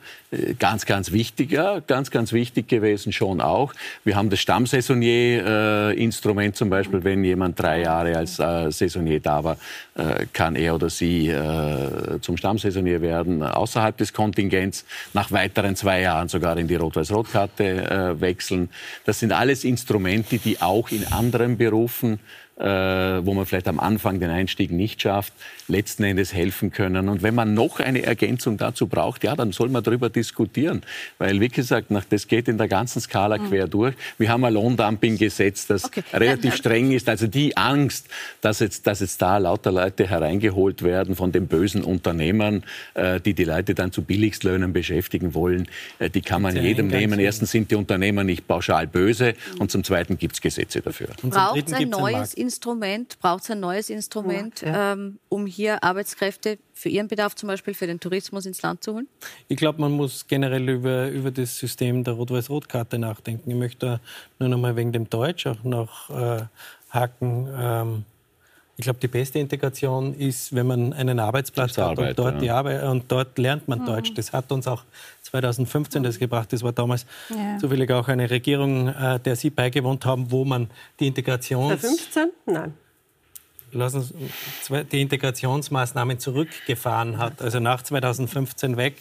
[0.59, 3.73] ganz, ganz wichtig, ja, ganz, ganz wichtig gewesen schon auch.
[4.03, 9.57] Wir haben das Stammsaisonnier-Instrument zum Beispiel, wenn jemand drei Jahre als äh, Saisonnier da war,
[9.95, 11.33] äh, kann er oder sie
[12.21, 18.69] zum Stammsaisonnier werden, außerhalb des Kontingents, nach weiteren zwei Jahren sogar in die Rot-Weiß-Rot-Karte wechseln.
[19.05, 22.19] Das sind alles Instrumente, die auch in anderen Berufen
[22.57, 25.33] wo man vielleicht am Anfang den Einstieg nicht schafft,
[25.67, 27.09] letzten Endes helfen können.
[27.09, 30.81] Und wenn man noch eine Ergänzung dazu braucht, ja, dann soll man darüber diskutieren.
[31.17, 33.49] Weil, wie gesagt, das geht in der ganzen Skala mhm.
[33.49, 33.95] quer durch.
[34.17, 36.03] Wir haben ein Lohndumping-Gesetz, das okay.
[36.13, 37.09] relativ streng ist.
[37.09, 38.07] Also die Angst,
[38.41, 42.63] dass jetzt, dass jetzt da lauter Leute hereingeholt werden von den bösen Unternehmern,
[42.93, 45.67] äh, die die Leute dann zu Billigstlöhnen beschäftigen wollen,
[45.99, 47.19] äh, die kann man jedem nehmen.
[47.19, 51.07] Erstens sind die Unternehmer nicht pauschal böse und zum Zweiten gibt es Gesetze dafür.
[51.21, 54.93] Braucht es ein neues Instrument, braucht es ein neues Instrument, ja.
[54.93, 58.93] ähm, um hier Arbeitskräfte für Ihren Bedarf zum Beispiel für den Tourismus ins Land zu
[58.93, 59.07] holen?
[59.47, 63.49] Ich glaube, man muss generell über, über das System der Rot-Weiß-Rot-Karte nachdenken.
[63.49, 63.99] Ich möchte
[64.39, 66.43] nur noch mal wegen dem Deutsch auch noch äh,
[66.91, 67.49] haken.
[67.57, 68.05] Ähm,
[68.77, 72.39] ich glaube, die beste Integration ist, wenn man einen Arbeitsplatz hat Arbeit, und, dort ja.
[72.41, 73.85] die Arbeit, und dort lernt man mhm.
[73.85, 74.13] Deutsch.
[74.13, 74.83] Das hat uns auch
[75.39, 76.51] 2015 das gebracht.
[76.53, 77.57] Das war damals Ja.
[77.59, 80.69] zufällig auch eine Regierung, äh, der Sie beigewohnt haben, wo man
[80.99, 81.81] die Integrations...
[81.81, 82.29] 15?
[82.45, 82.73] Nein.
[83.71, 88.95] lassen Sie die Integrationsmaßnahmen zurückgefahren hat, also nach 2015 weg.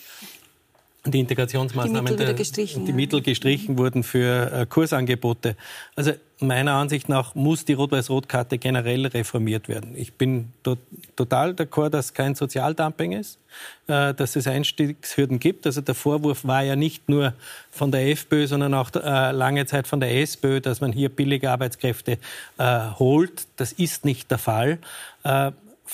[1.06, 2.96] Die Integrationsmaßnahmen, Die Mittel gestrichen, die ja.
[2.96, 5.54] Mittel gestrichen wurden für äh, Kursangebote.
[5.96, 9.94] Also meiner Ansicht nach muss die Rot-Weiß-Rot-Karte generell reformiert werden.
[9.96, 10.78] Ich bin to
[11.14, 13.38] total d'accord, dass kein Sozialdumping ist,
[13.86, 15.66] äh, dass es Einstiegshürden gibt.
[15.66, 17.34] Also der Vorwurf war ja nicht nur
[17.70, 21.50] von der FPÖ, sondern auch äh, lange Zeit von der SPÖ, dass man hier billige
[21.50, 22.18] Arbeitskräfte
[22.58, 23.46] holt.
[23.56, 24.79] Das ist nicht der Fall.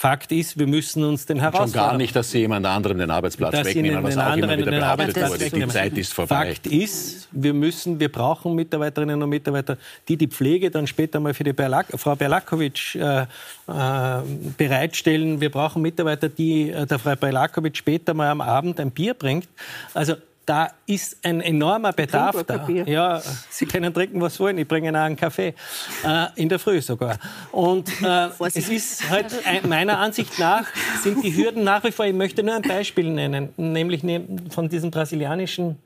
[0.00, 3.10] Fakt ist, wir müssen uns den Schon Herausforderungen gar nicht, dass sie jemand anderen den
[3.10, 5.50] Arbeitsplatz dass wegnehmen, was auch immer wieder den behauptet wurde.
[5.50, 5.68] Die.
[5.68, 6.54] Zeit ist vorbei.
[6.54, 9.76] Fakt ist, wir müssen, wir brauchen Mitarbeiterinnen und Mitarbeiter,
[10.08, 13.26] die die Pflege dann später mal für die Berlak Frau Berlakovic äh, äh,
[14.56, 15.38] bereitstellen.
[15.38, 19.48] Wir brauchen Mitarbeiter, die äh, der Frau Berlakovic später mal am Abend ein Bier bringt.
[19.92, 20.14] Also
[20.50, 22.66] da ist ein enormer Bedarf da.
[22.68, 24.58] Ja, Sie können trinken, was wollen.
[24.58, 25.54] Ich bringe Ihnen auch einen Kaffee.
[26.04, 27.18] Äh, in der Früh sogar.
[27.52, 30.64] Und äh, es ist halt, ein- meiner Ansicht nach,
[31.02, 34.68] sind die Hürden nach wie vor, ich möchte nur ein Beispiel nennen, nämlich ne- von
[34.68, 35.76] diesen brasilianischen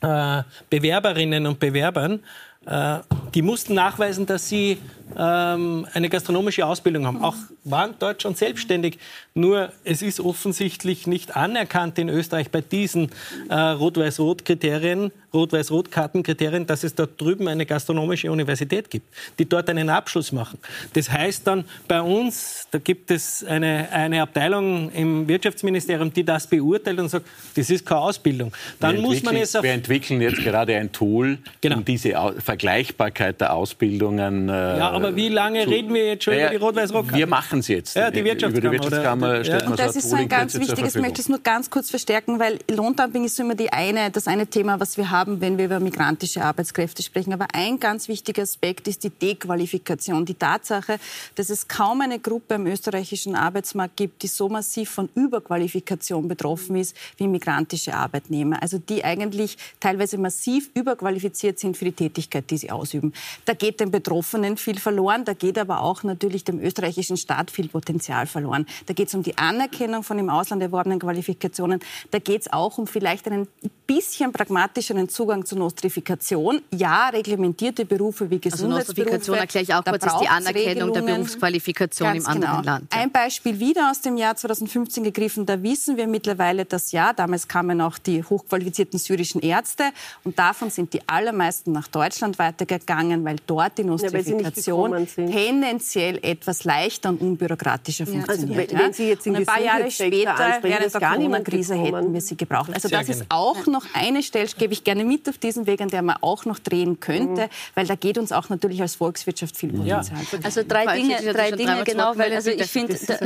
[0.00, 2.24] äh, Bewerberinnen und Bewerbern,
[2.66, 2.98] äh,
[3.34, 4.78] die mussten nachweisen, dass sie
[5.18, 7.22] ähm, eine gastronomische Ausbildung haben.
[7.22, 8.98] Auch waren dort schon selbstständig.
[9.34, 13.10] Nur es ist offensichtlich nicht anerkannt in Österreich bei diesen
[13.48, 19.06] äh, Rot-Weiß-Rot-Kriterien, Rot-Weiß-Rot-Kartenkriterien, dass es dort drüben eine gastronomische Universität gibt,
[19.38, 20.58] die dort einen Abschluss machen.
[20.92, 26.46] Das heißt dann bei uns, da gibt es eine, eine Abteilung im Wirtschaftsministerium, die das
[26.46, 28.52] beurteilt und sagt, das ist keine Ausbildung.
[28.80, 32.12] Dann wir muss man entwickeln- es auf Wir entwickeln jetzt gerade ein Tool, um diese
[32.38, 34.48] Vergleichbarkeit der Ausbildungen.
[34.48, 37.18] Äh, Ja, aber wie lange zu- reden wir jetzt schon Naja, über die Rot-Weiß-Rot-Karte?
[37.18, 37.94] Wir machen es jetzt.
[37.96, 38.72] Ja, die Über die Wirtschaftskammer.
[38.72, 39.68] Wirtschaftskammer oder- stellt ja.
[39.68, 41.70] man Und so das ist so ein in ganz wichtiges, ich möchte es nur ganz
[41.70, 45.58] kurz verstärken, weil Lohndumping ist immer die eine, das eine Thema, was wir haben, wenn
[45.58, 47.32] wir über migrantische Arbeitskräfte sprechen.
[47.32, 50.24] Aber ein ganz wichtiger Aspekt ist die Dequalifikation.
[50.24, 50.98] Die Tatsache,
[51.34, 56.76] dass es kaum eine Gruppe am österreichischen Arbeitsmarkt gibt, die so massiv von Überqualifikation betroffen
[56.76, 58.62] ist wie migrantische Arbeitnehmer.
[58.62, 63.12] Also die eigentlich teilweise massiv überqualifiziert sind für die Tätigkeit, die sie ausüben.
[63.44, 67.68] Da geht den Betroffenen viel verloren, da geht aber auch natürlich dem österreichischen Staat viel
[67.68, 68.66] Potenzial verloren.
[68.86, 71.80] Da geht es um die Anerkennung von im Ausland erworbenen Qualifikationen.
[72.10, 73.48] Da geht es auch um vielleicht einen
[73.86, 76.62] bisschen pragmatischeren Zugang zur Nostrifikation.
[76.74, 79.00] Ja, reglementierte Berufe wie Also Gesundheitsberufe.
[79.00, 81.02] Nostrifikation erkläre ich auch da kurz, ist die Anerkennung der.
[81.02, 82.72] Berufsqualifikation Ganz im anderen genau.
[82.72, 82.94] Land.
[82.94, 85.46] Ein Beispiel wieder aus dem Jahr 2015 gegriffen.
[85.46, 89.84] Da wissen wir mittlerweile, dass ja, damals kamen auch die hochqualifizierten syrischen Ärzte
[90.24, 94.71] und davon sind die allermeisten nach Deutschland weitergegangen, weil dort die Nostrifikation gekommen
[95.06, 95.30] sind.
[95.32, 98.72] tendenziell etwas leichter und unbürokratischer Also funktioniert.
[98.72, 102.20] wenn- wenn Sie jetzt und ein paar Jahre später, während ist der Corona-Krise hätten wir
[102.20, 102.70] sie gebraucht.
[102.74, 103.42] Also Sehr das ist gerne.
[103.42, 106.44] auch noch eine Stelle, gebe ich gerne mit auf diesen Weg, an der man auch
[106.44, 110.04] noch drehen könnte, weil da geht uns auch natürlich als Volkswirtschaft viel Potenzial.
[110.42, 113.16] Also drei Falls Dinge, drei Dinge genau, weil also ich finde ist ja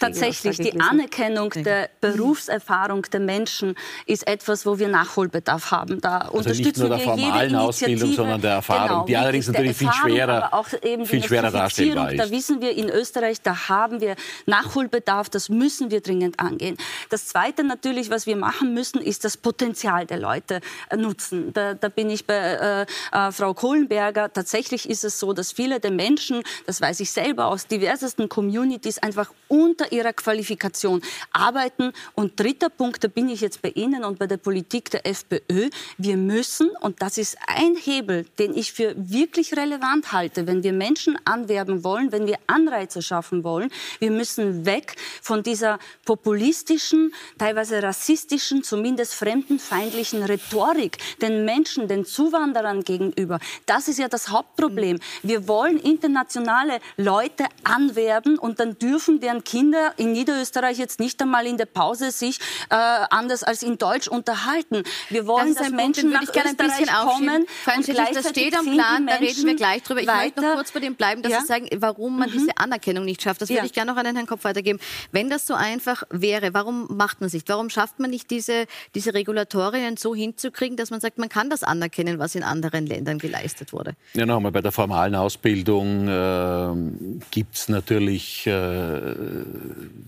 [0.00, 0.80] tatsächlich die.
[0.80, 3.74] Anerkennung der Berufserfahrung der Menschen
[4.06, 6.00] ist etwas, wo wir Nachholbedarf haben.
[6.00, 9.76] Da Also nicht unterstützen nur der formalen Ausbildung, sondern der Erfahrung, genau, die allerdings natürlich
[9.76, 10.52] viel schwerer-
[10.82, 11.96] eben viel die schwerer Nostrifizierung.
[11.96, 14.16] darstellbar Da wissen wir in Österreich, da haben wir
[14.46, 16.76] Nachholbedarf, das müssen wir dringend angehen.
[17.10, 20.60] Das Zweite natürlich, was wir machen müssen, ist das Potenzial der Leute
[20.90, 21.52] äh, nutzen.
[21.52, 24.32] Da, da bin ich bei äh, äh, Frau Kohlenberger.
[24.32, 28.98] Tatsächlich ist es so, dass viele der Menschen, das weiß ich selber aus diversesten Communities,
[28.98, 31.00] einfach unter ihrer Qualifikation
[31.32, 31.92] arbeiten.
[32.14, 35.70] Und dritter Punkt, da bin ich jetzt bei Ihnen und bei der Politik der FPÖ.
[35.96, 40.72] Wir müssen, und das ist ein Hebel, den ich für wirklich relevant halte, wenn wir
[40.72, 47.82] Menschen anwerben wollen, wenn wir Anreize schaffen wollen, wir müssen weg von dieser populistischen, teilweise
[47.82, 53.38] rassistischen, zumindest fremdenfeindlichen Rhetorik den Menschen, den Zuwanderern gegenüber.
[53.66, 54.98] Das ist ja das Hauptproblem.
[55.22, 61.46] Wir wollen internationale Leute anwerben und dann dürfen deren Kinder in Niederösterreich jetzt nicht einmal
[61.46, 62.38] in der Pause sich
[62.70, 64.82] äh, anders als in Deutsch unterhalten.
[65.10, 69.44] Wir wollen, dass Menschen nach Österreich kommen Falls und das steht am Plan, da reden
[69.46, 70.00] wir gleich drüber.
[70.00, 71.40] Ich möchte noch kurz bei dem bleiben, dass Ja.
[71.40, 73.40] Sie sagen, warum man diese Anerkennung nicht schafft.
[73.42, 73.56] Das Ja.
[73.56, 74.78] würde ich gerne noch an den Herrn Kopf weitergeben.
[75.12, 77.48] Wenn das so einfach wäre, warum macht man es nicht?
[77.48, 81.62] Warum schafft man nicht diese, diese Regulatorien so hinzukriegen, dass man sagt, man kann das
[81.62, 83.94] anerkennen, was in anderen Ländern geleistet wurde?
[84.14, 88.50] Ja, nochmal, bei der formalen Ausbildung äh, gibt es natürlich äh,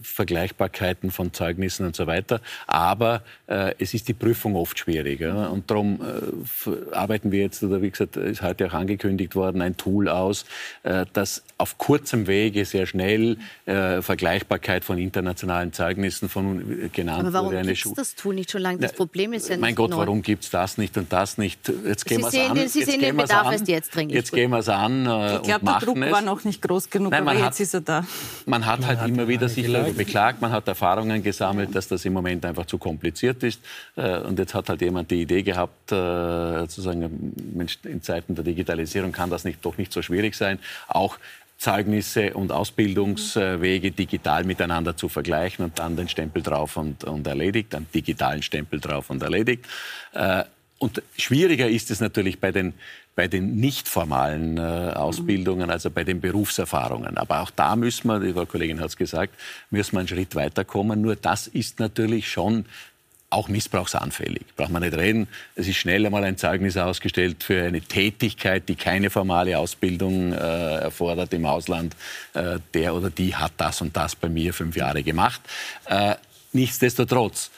[0.02, 2.40] Vergleichbarkeiten von Zeugnissen und so weiter.
[2.66, 5.20] Aber äh, es ist die Prüfung oft schwierig.
[5.20, 5.46] Ja?
[5.46, 9.76] Und darum äh, arbeiten wir jetzt, oder wie gesagt, ist heute auch angekündigt worden, ein
[9.76, 10.44] Tool aus,
[10.82, 17.32] äh, das auf kurzem Wege sehr schnell äh, Vergleichbarkeit von internationalen Zeugnissen von genannt Aber
[17.32, 18.78] warum gibt es das Tool nicht schon lange?
[18.78, 19.98] Das Problem ist ja nicht Mein Gott, neu.
[19.98, 21.60] warum gibt es das nicht und das nicht?
[21.86, 22.56] Jetzt gehen Sie wir's sehen an.
[22.56, 23.52] den- Sie Jetzt sehen gehen den Bedarf an.
[23.52, 24.16] erst jetzt dringlich.
[24.16, 26.12] Jetzt gehen wir es an äh, Ich glaube, der Druck es.
[26.12, 28.04] war noch nicht groß genug, Nein, aber man jetzt ist er da.
[28.44, 32.12] Man hat halt immer wieder sich darüber beklagt, man hat Erfahrungen gesammelt, dass das im
[32.12, 33.60] Moment einfach zu kompliziert ist.
[33.96, 38.34] Äh, Und jetzt hat halt jemand die Idee gehabt, äh, zu sagen, Mensch, in Zeiten
[38.34, 41.18] der Digitalisierung kann das nicht, doch nicht so schwierig sein, auch
[41.58, 47.74] Zeugnisse und Ausbildungswege digital miteinander zu vergleichen und dann den Stempel drauf und, und erledigt,
[47.74, 49.64] einen digitalen Stempel drauf und erledigt.
[50.12, 50.44] Äh,
[50.78, 52.74] Und schwieriger ist es natürlich bei den,
[53.16, 57.16] bei den nicht formalen äh, Ausbildungen, also bei den Berufserfahrungen.
[57.16, 59.34] Aber auch da müssen wir, die Frau Kollegin hat es gesagt,
[59.70, 61.00] müssen wir einen Schritt weiterkommen.
[61.00, 62.66] Nur das ist natürlich schon
[63.30, 64.44] auch missbrauchsanfällig.
[64.54, 65.28] Braucht man nicht reden.
[65.56, 70.36] Es ist schnell einmal ein Zeugnis ausgestellt für eine Tätigkeit, die keine formale Ausbildung äh,
[70.36, 71.96] erfordert im Ausland.
[72.34, 75.40] Äh, der oder die hat das und das bei mir fünf Jahre gemacht.
[75.86, 76.16] Äh,
[76.52, 77.50] nichtsdestotrotz,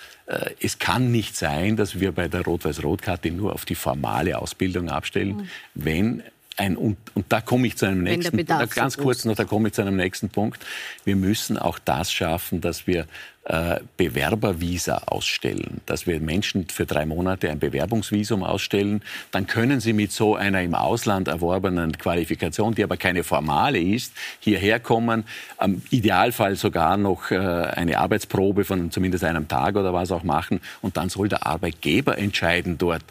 [0.61, 5.49] es kann nicht sein, dass wir bei der Rot-Weiß-Rot-Karte nur auf die formale Ausbildung abstellen,
[5.75, 6.23] wenn
[6.59, 9.69] ein, und, und da komme ich zu einem nächsten Bedarf ganz kurz noch, da komme
[9.69, 10.65] ich zu einem nächsten Punkt.
[11.05, 13.07] Wir müssen auch das schaffen, dass wir
[13.49, 19.03] äh, Bewerbervisa ausstellen, dass wir Menschen für drei Monate ein Bewerbungsvisum ausstellen.
[19.31, 24.13] Dann können sie mit so einer im Ausland erworbenen Qualifikation, die aber keine formale ist,
[24.41, 25.25] hierher kommen,
[25.57, 30.61] am Idealfall sogar noch äh, eine Arbeitsprobe von zumindest einem Tag oder was auch machen.
[30.83, 33.03] Und dann soll der Arbeitgeber entscheiden dort,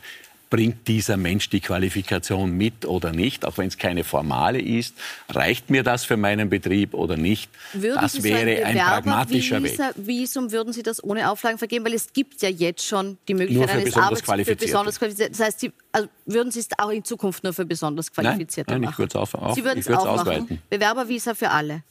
[0.49, 4.95] bringt dieser Mensch die Qualifikation mit oder nicht, auch wenn es keine formale ist.
[5.29, 7.49] Reicht mir das für meinen Betrieb oder nicht?
[7.73, 9.79] Würden das Sie wäre so ein pragmatischer Weg.
[9.95, 11.85] Visum würden Sie das ohne Auflagen vergeben?
[11.85, 15.31] Weil es gibt ja jetzt schon die Möglichkeit eines besonders Arbeits für besonders Qualifizierte.
[15.37, 18.83] Das heißt, Sie, also würden Sie es auch in Zukunft nur für besonders Qualifizierte nein,
[18.83, 18.99] ich machen?
[18.99, 20.61] würde es auf, auf, Sie würden ich auch ausweiten.
[20.69, 21.83] Bewerbervisa für alle.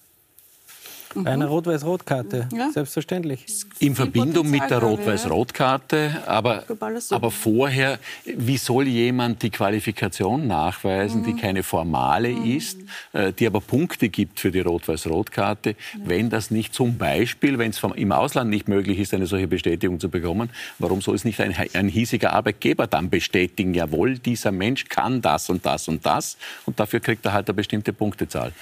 [1.25, 3.47] Bei einer Rot-Weiß-Rot-Karte, selbstverständlich.
[3.79, 6.65] In Verbindung mit der Rot-Weiß-Rot-Karte, aber,
[7.11, 12.79] aber vorher, wie soll jemand die Qualifikation nachweisen, die keine formale ist,
[13.13, 17.83] äh, die aber Punkte gibt für die Rot-Weiß-Rot-Karte, wenn das nicht zum Beispiel, wenn es
[17.83, 21.55] im Ausland nicht möglich ist, eine solche Bestätigung zu bekommen, warum soll es nicht ein,
[21.73, 26.37] ein hiesiger Arbeitgeber dann bestätigen, jawohl, dieser Mensch kann das und das und das
[26.67, 28.53] und dafür kriegt er halt eine bestimmte Punktezahl.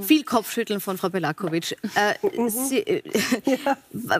[0.00, 1.76] Viel Kopfschütteln von Frau Belakovic.
[1.94, 3.02] Äh, Sie, äh,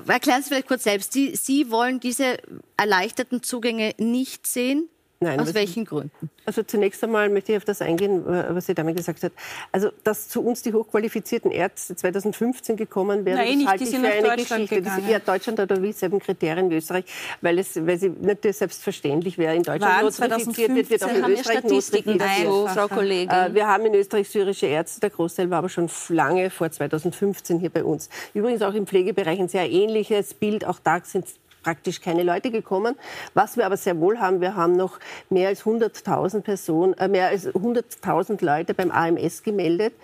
[0.06, 1.12] erklären Sie vielleicht kurz selbst.
[1.12, 2.38] Sie, Sie wollen diese
[2.76, 4.88] erleichterten Zugänge nicht sehen?
[5.24, 6.30] Nein, Aus welchen Gründen?
[6.44, 9.32] Also zunächst einmal möchte ich auf das eingehen, was die Dame gesagt hat.
[9.72, 13.96] Also, dass zu uns die hochqualifizierten Ärzte 2015 gekommen wären, Nein, das halte ich für
[13.96, 14.82] eine Geschichte.
[14.82, 17.04] Das, ja, Deutschland hat aber dieselben Kriterien wie Österreich,
[17.40, 19.54] weil, es, weil sie nicht selbstverständlich wäre.
[19.54, 23.30] In Deutschland notifiziert wird, wird auch 2015 in Österreich Statistiken dazu, Frau Kollegin.
[23.30, 27.58] Äh, Wir haben in Österreich syrische Ärzte, der Großteil war aber schon lange vor 2015
[27.58, 28.08] hier bei uns.
[28.34, 30.64] Übrigens auch im Pflegebereich ein sehr ähnliches Bild.
[30.66, 31.26] Auch da sind
[31.64, 32.94] praktisch keine Leute gekommen.
[33.32, 35.00] Was wir aber sehr wohl haben, wir haben noch
[35.30, 39.94] mehr als 100.000 Personen, äh, mehr als 100.000 Leute beim AMS gemeldet.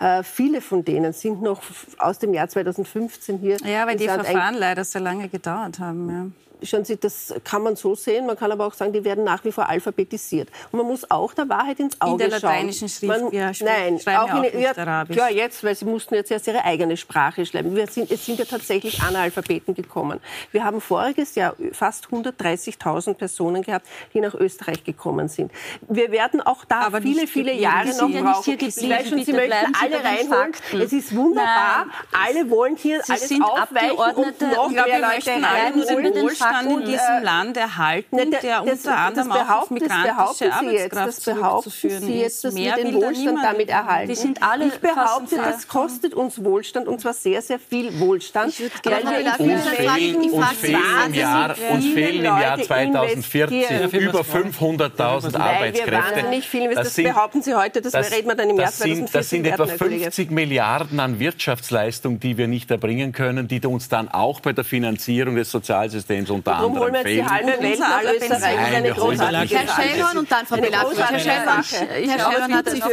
[0.00, 1.62] Äh, viele von denen sind noch
[1.98, 3.58] aus dem Jahr 2015 hier.
[3.64, 6.08] Ja, weil die Verfahren leider sehr lange gedauert haben.
[6.08, 6.49] Ja.
[6.62, 8.26] Schauen Sie, das kann man so sehen.
[8.26, 10.48] Man kann aber auch sagen, die werden nach wie vor alphabetisiert.
[10.72, 12.50] Und man muss auch der Wahrheit ins Auge der schauen.
[12.50, 15.16] lateinischen Schrift, Man, ja, nein, ja auch, auch in, ja, Arabisch.
[15.16, 17.74] Klar, jetzt, weil sie mussten jetzt erst ihre eigene Sprache schreiben.
[17.74, 20.20] Wir sind, es sind ja tatsächlich Analphabeten gekommen.
[20.52, 25.52] Wir haben voriges Jahr fast 130.000 Personen gehabt, die nach Österreich gekommen sind.
[25.88, 27.50] Wir werden auch da Aber viele, viele.
[27.60, 28.44] Jahre noch ja nicht brauchen.
[28.44, 30.52] hier ich weiß schon, Sie möchten alle reinholen.
[30.72, 31.86] Es ist wunderbar.
[31.86, 31.94] Nein.
[32.12, 35.44] alle wollen hier Sie alles sind aufweichen und noch Ich glaube, mehr wir Leute möchten
[35.44, 36.28] alle nur reinholen.
[36.50, 39.60] Wohlstand in Und, diesem äh, Land erhalten, Ne, der das- unter anderem das auch auf
[39.60, 40.52] das migrantische behaupten Sie jetzt,
[40.96, 44.08] Arbeitskraft das behaupten zurückzuführen Sie jetzt, dass Mehr wir den da Wohlstand damit erhalten.
[44.10, 48.48] Die sind alle ich behaupte, das kostet uns Wohlstand und zwar sehr, sehr viel Wohlstand.
[48.54, 52.24] Ich würde weil gerne wir Uns vielen fehlen- uns fehlen im Jahr, uns fehlen im
[52.24, 54.02] Jahr Leute 2014 investieren.
[54.08, 56.20] über 500.000 Weil wir Arbeitskräfte.
[56.46, 56.74] viel investieren.
[56.84, 59.30] Das, sind- behaupten Sie heute, das, reden wir dann im Jahr das sind, 2014 das
[59.30, 60.04] sind etwa werden, Herr Kollege.
[60.04, 64.64] 50 Milliarden an Wirtschaftsleistung, die wir nicht erbringen können, die uns dann auch bei der
[64.64, 68.14] Finanzierung des Sozialsystems unter Darum holen anderem wir jetzt die halbe Welt Unser nach aller
[68.14, 68.28] Österreich.
[68.28, 69.82] Das ist Nein, eine holen großartige Herr.
[69.82, 70.98] Schellhorn und dann Frau Belakovic.
[70.98, 72.90] Herr Schellhorn, hat sich auf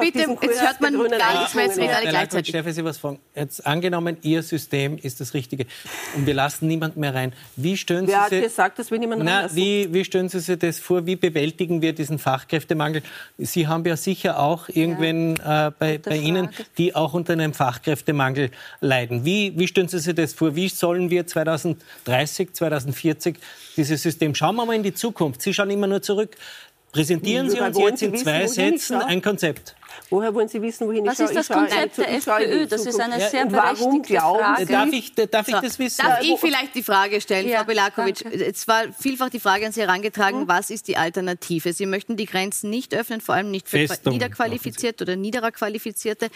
[0.00, 2.54] Bitte, jetzt hört man gar nichts mehr, jetzt reden alle gleichzeitig.
[2.54, 3.18] Ich Sie was fragen?
[3.34, 5.66] Jetzt angenommen, Ihr System ist das Richtige
[6.16, 7.32] und wir lassen niemand mehr herein.
[7.56, 9.56] Wie stellen Wer Sie hat gesagt, dass wir niemanden reinlassen?
[9.56, 11.06] wie, wie stellen Sie sich das vor?
[11.06, 13.02] Wie bewältigen wir diesen Fachkräftemangel?
[13.38, 18.50] Sie haben ja sicher auch irgendwen äh, bei, bei Ihnen, die auch unter einem Fachkräftemangel
[18.80, 19.24] leiden.
[19.24, 20.54] Wie, wie stellen Sie sich das vor?
[20.54, 23.38] Wie sollen wir 2030, 2040
[23.76, 24.34] dieses System?
[24.34, 25.42] Schauen wir mal in die Zukunft.
[25.42, 26.36] Sie schauen immer nur zurück.
[26.92, 29.76] Präsentieren Sie uns jetzt in zwei Sätzen ein Konzept.
[30.08, 31.38] Woher wollen Sie wissen, wohin Was ich schaue?
[31.38, 32.66] ist das Konzept der FPÖ?
[32.66, 34.66] Das ist eine sehr berechtigte Frage.
[34.66, 36.02] Darf ich, darf ich das wissen?
[36.04, 38.24] Darf ich vielleicht die Frage stellen, Ja, Frau Belakovic?
[38.24, 41.72] Es war vielfach die Frage an Sie herangetragen, was ist die Alternative?
[41.72, 46.28] Sie möchten die Grenzen nicht öffnen, vor allem nicht für Festung, Niederqualifizierte oder niederer Qualifizierte.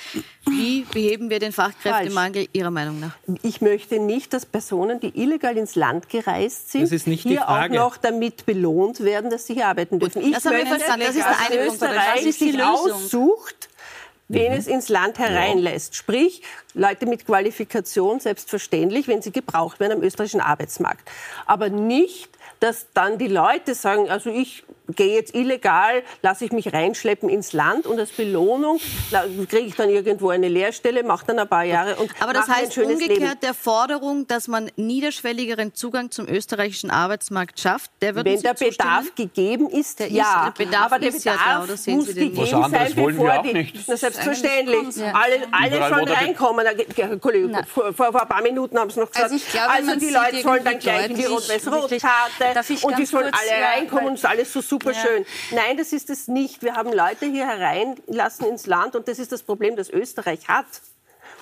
[0.47, 3.17] Wie beheben wir den Fachkräftemangel Ihrer Meinung nach?
[3.43, 7.31] Ich möchte nicht, dass Personen, die illegal ins Land gereist sind, Das ist nicht die
[7.31, 10.23] hier auch noch damit belohnt werden, dass sie hier arbeiten dürfen.
[10.23, 10.85] Ich das haben wir möchte.
[10.87, 11.73] Das ist eine Punkt.
[11.75, 12.93] Österreich Was ist die sich Lösung?
[12.93, 13.54] aussucht,
[14.29, 15.95] wen es ins Land hereinlässt.
[15.95, 21.09] Sprich, Leute mit Qualifikation, selbstverständlich, wenn sie gebraucht werden am österreichischen Arbeitsmarkt.
[21.47, 24.65] Aber nicht, dass dann die Leute sagen, also ich
[24.97, 28.79] gehe jetzt illegal, lasse ich mich reinschleppen ins Land und als Belohnung
[29.49, 32.77] kriege ich dann irgendwo eine Lehrstelle, mache dann ein paar Jahre und Aber das heißt
[32.79, 33.41] umgekehrt Leben.
[33.43, 39.15] der Forderung, dass man niederschwelligeren Zugang zum österreichischen Arbeitsmarkt schafft, der wird Wenn der Bedarf
[39.15, 40.53] gegeben ist, Der ist- ja.
[40.57, 42.37] der Bedarf aber der ist ja Bedarf da, oder sehen muss gegeben
[42.71, 43.53] sein, bevor wir auch die...
[43.53, 43.77] nicht.
[43.87, 44.97] Na, selbstverständlich.
[44.97, 45.13] Ja.
[45.15, 46.67] Alle, alle Überall, sollen reinkommen.
[46.97, 49.97] Herr Kollege, vor, vor, ein paar Minuten haben Sie noch gesagt, Also ich glaube, also
[49.99, 54.21] die Leute sollen dann gleich in die Rot-Weiß-Rot-Karte und die sollen alle reinkommen und es
[54.21, 55.01] ist alles so super Ja.
[55.01, 55.27] schön.
[55.53, 56.63] Nein, das ist es nicht.
[56.63, 60.67] Wir haben Leute hier hereinlassen ins Land und das ist das Problem, das Österreich hat.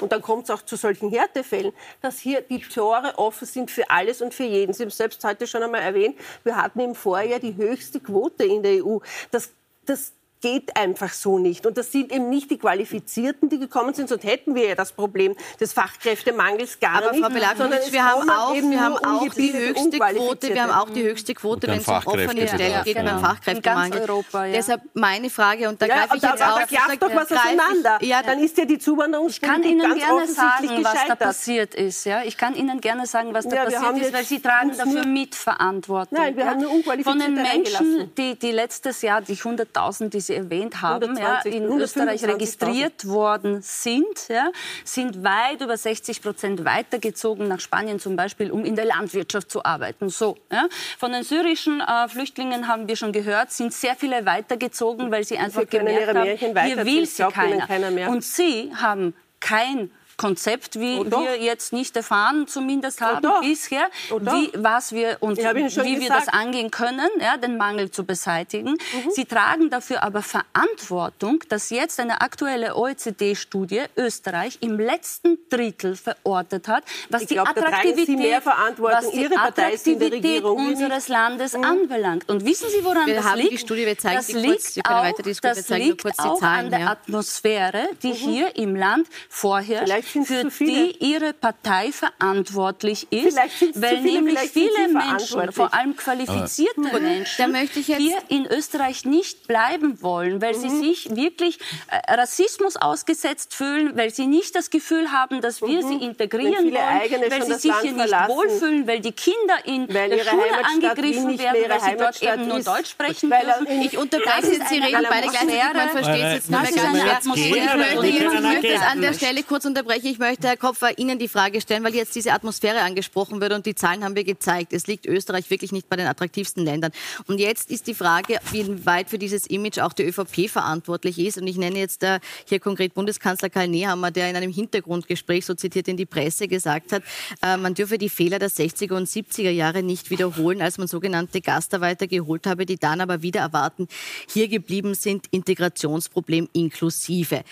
[0.00, 3.88] Und dann kommt es auch zu solchen Härtefällen, dass hier die Tore offen sind für
[3.90, 4.72] alles und für jeden.
[4.72, 8.44] Sie haben es selbst heute schon einmal erwähnt, wir hatten im Vorjahr die höchste Quote
[8.44, 8.98] in der EU.
[9.30, 9.50] Das,
[9.86, 10.12] das
[10.43, 11.64] geht einfach so nicht.
[11.64, 14.93] Und das sind eben nicht die Qualifizierten, die gekommen sind, sonst hätten wir ja das
[14.93, 17.20] Problem des Fachkräftemangels gar Aber nicht.
[17.24, 20.90] Frau sondern Belakovic, wir haben auch, wir haben auch die höchste Quote, wir haben auch
[20.90, 23.90] die höchste Quote, wenn es um offene Stellen geht, beim In Fachkräftemangel.
[24.01, 24.53] ganz Europa, ja.
[24.53, 26.61] Deshalb meine Frage, und da Ja, greife ich jetzt da, auf.
[26.61, 27.99] da klafft doch was greife ich- auseinander.
[28.03, 31.14] Ja, dann ist ja die Ich Zuwanderungspolitik kann Ihnen ganz gerne offensichtlich sagen, was da
[31.14, 32.05] passiert ist.
[32.05, 32.22] Ja?
[32.24, 34.68] Ich kann Ihnen gerne sagen, was da Ja, wir haben passiert ist, weil Sie tragen
[34.70, 36.18] uns dafür nur- Mitverantwortung.
[36.18, 36.51] Nein, wir ja?
[36.51, 40.80] haben nur Von Unqualifizierte den Menschen, die, die letztes Jahr, die 100.000, die Sie erwähnt
[40.82, 41.82] haben, ja, 120, in 125.000.
[41.82, 44.50] Österreich registriert worden sind, ja,
[44.84, 49.64] sind weit über 60 Prozent weitergezogen nach Spanien zum Beispiel, um in der Landwirtschaft zu
[49.64, 50.08] arbeiten.
[50.08, 50.66] So, ja.
[50.98, 55.38] Von den syrischen äh, Flüchtlingen haben wir schon gehört, sind sehr viele weitergezogen, weil sie
[55.38, 57.66] einfach gemerkt haben, hier will sie keiner.
[57.66, 58.10] keiner mehr.
[58.10, 59.90] Und Sie haben kein
[60.22, 63.40] Konzept, wie Oh, wir jetzt nicht erfahren, zumindest haben doch.
[63.40, 66.28] bisher, Oh, wie, was wir und wie wir gesagt.
[66.28, 68.70] das angehen können, ja, den Mangel zu beseitigen.
[68.72, 69.10] Mhm.
[69.16, 76.68] Sie tragen dafür aber Verantwortung, dass jetzt eine aktuelle OECD-Studie Österreich im letzten Drittel verortet
[76.68, 78.98] hat, was Ich die Sie Attraktivität, mehr Verantwortung.
[79.02, 81.64] was die Attraktivität wir unseres Landes Mhm.
[81.64, 82.28] anbelangt.
[82.28, 83.52] Und wissen Sie, woran Wir das haben liegt?
[83.52, 84.44] die Studie, wir zeigen das sie kurz.
[84.46, 86.90] liegt Sie können auch, weiter diskutieren, wir das liegt kurz auch Zahlen, an der ja.
[86.92, 88.14] Atmosphäre, die Mhm.
[88.14, 94.70] hier im Land vorherrscht, Vielleicht für die Ihre Partei verantwortlich ist, weil viele, nämlich viele
[94.88, 100.00] Sie Menschen, vor allem qualifizierte Da Menschen, möchte ich jetzt hier in Österreich nicht bleiben
[100.02, 100.80] wollen, weil sie Mhm.
[100.82, 101.58] sich wirklich
[101.88, 106.74] äh, Rassismus ausgesetzt fühlen, weil sie nicht das Gefühl haben, dass wir sie integrieren Mhm.
[106.74, 110.24] Wenn viele wollen, weil sie sich hier nicht wohlfühlen, weil die Kinder in Weil der
[110.24, 112.60] Schule angegriffen werden, weil sie dort eben nur.
[112.60, 113.82] Deutsch sprechen dürfen.
[113.82, 117.00] Ich unterbreche jetzt, Sie reden beide gleichzeitig, man versteht es jetzt nicht mehr ganz eine
[117.00, 117.16] schwer.
[117.16, 120.01] Atmosphäre, Ich möchte, ich möchte es an der Stelle kurz unterbrechen.
[120.05, 123.66] Ich möchte, Herr Kopfer, Ihnen die Frage stellen, weil jetzt diese Atmosphäre angesprochen wird und
[123.66, 124.72] die Zahlen haben wir gezeigt.
[124.72, 126.90] Es liegt Österreich wirklich nicht bei den attraktivsten Ländern.
[127.28, 131.38] Und jetzt ist die Frage, wie weit für dieses Image auch die ÖVP verantwortlich ist.
[131.38, 135.55] Und ich nenne jetzt äh, hier konkret Bundeskanzler Karl Nehammer, der in einem Hintergrundgespräch, so
[135.55, 137.05] zitiert in die Presse, gesagt hat,
[137.40, 141.40] äh, man dürfe die Fehler der 60er und 70er Jahre nicht wiederholen, als man sogenannte
[141.40, 143.86] Gastarbeiter geholt habe, die dann aber wieder erwarten,
[144.28, 147.44] hier geblieben sind, Integrationsproblem inklusive.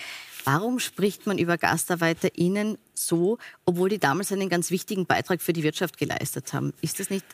[0.45, 5.63] Warum spricht man über GastarbeiterInnen so, obwohl die damals einen ganz wichtigen Beitrag für die
[5.63, 6.73] Wirtschaft geleistet haben?
[6.81, 7.25] Ist das nicht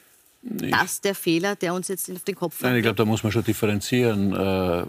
[0.42, 3.32] das der Fehler, der uns jetzt auf den Kopf Nein, ich glaube, da muss man
[3.32, 4.34] schon differenzieren.
[4.34, 4.84] Äh,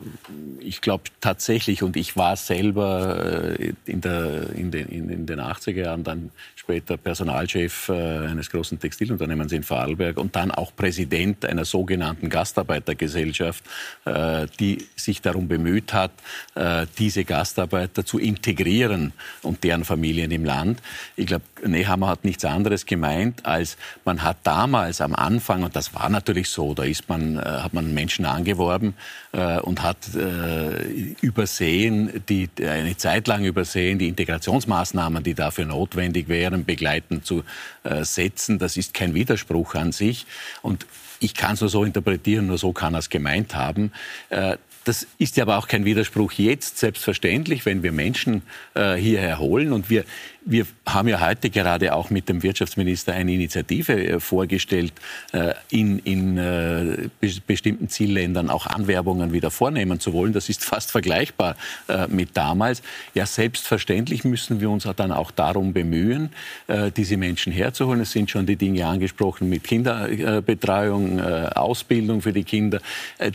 [0.61, 5.83] Ich glaube tatsächlich, und ich war selber äh, in, der, in, den, in, den 80er
[5.83, 11.65] Jahren dann später Personalchef äh, eines großen Textilunternehmens in Vorarlberg und dann auch Präsident einer
[11.65, 13.65] sogenannten Gastarbeitergesellschaft,
[14.61, 16.13] die sich darum bemüht hat,
[16.99, 20.81] diese Gastarbeiter zu integrieren und deren Familien im Land.
[21.17, 25.77] Ich glaube, Nehammer hat nichts anderes gemeint, als man hat damals am Anfang Anfang, und
[25.77, 28.95] das war natürlich so, da ist man, äh, hat man Menschen angeworben
[29.31, 36.27] äh, und hat äh, übersehen, die, eine Zeit lang übersehen, die Integrationsmaßnahmen, die dafür notwendig
[36.27, 37.45] wären, begleitend zu
[37.85, 38.59] äh, setzen.
[38.59, 40.27] Das ist kein Widerspruch an sich.
[40.61, 40.87] Und
[41.21, 43.93] ich kann es nur so interpretieren, nur so kann er es gemeint haben.
[44.79, 48.43] Äh, das ist ja aber auch kein Widerspruch jetzt, selbstverständlich, wenn wir Menschen
[48.75, 49.73] äh, hierher holen.
[49.73, 50.05] Und wir,
[50.51, 54.93] wir haben ja heute gerade auch mit dem Wirtschaftsminister eine Initiative äh, vorgestellt,
[55.33, 60.33] äh, in, in äh, be bestimmten Zielländern auch Anwerbungen wieder vornehmen zu wollen.
[60.33, 61.57] Das ist fast vergleichbar
[61.89, 62.83] äh, mit damals.
[63.15, 66.31] Ja, selbstverständlich müssen wir uns dann auch darum bemühen,
[66.67, 68.01] äh, diese Menschen herzuholen.
[68.01, 72.81] Es sind schon die Dinge angesprochen mit Kinderbetreuung, Ausbildung für die Kinder.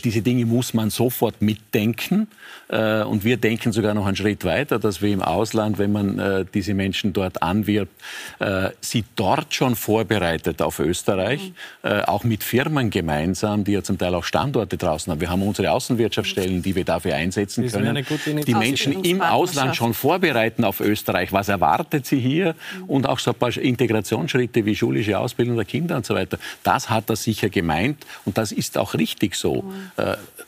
[0.02, 2.28] diese Dinge muss man sofort mitdenken.
[2.68, 6.18] Äh, und wir denken sogar noch einen Schritt weiter, dass wir im Ausland, wenn man
[6.18, 7.92] äh, diese Menschen dort anwirbt,
[8.38, 11.90] äh, sie dort schon vorbereitet auf Österreich, mhm.
[12.06, 15.20] auch mit Firmen gemeinsam, die ja zum Teil auch Standorte draußen haben.
[15.20, 18.04] Wir haben unsere Außenwirtschaftsstellen, die wir dafür einsetzen können.
[18.46, 21.32] Die Menschen im Ausland schon vorbereiten auf Österreich.
[21.32, 22.54] Was erwartet sie hier?
[22.78, 22.84] Mhm.
[22.84, 26.38] Und auch so ein paar Integrationsschritte wie schulische Ausbildung der Kinder und so weiter.
[26.62, 29.62] Das hat er sicher gemeint und das ist auch richtig so.
[29.62, 29.90] Mhm.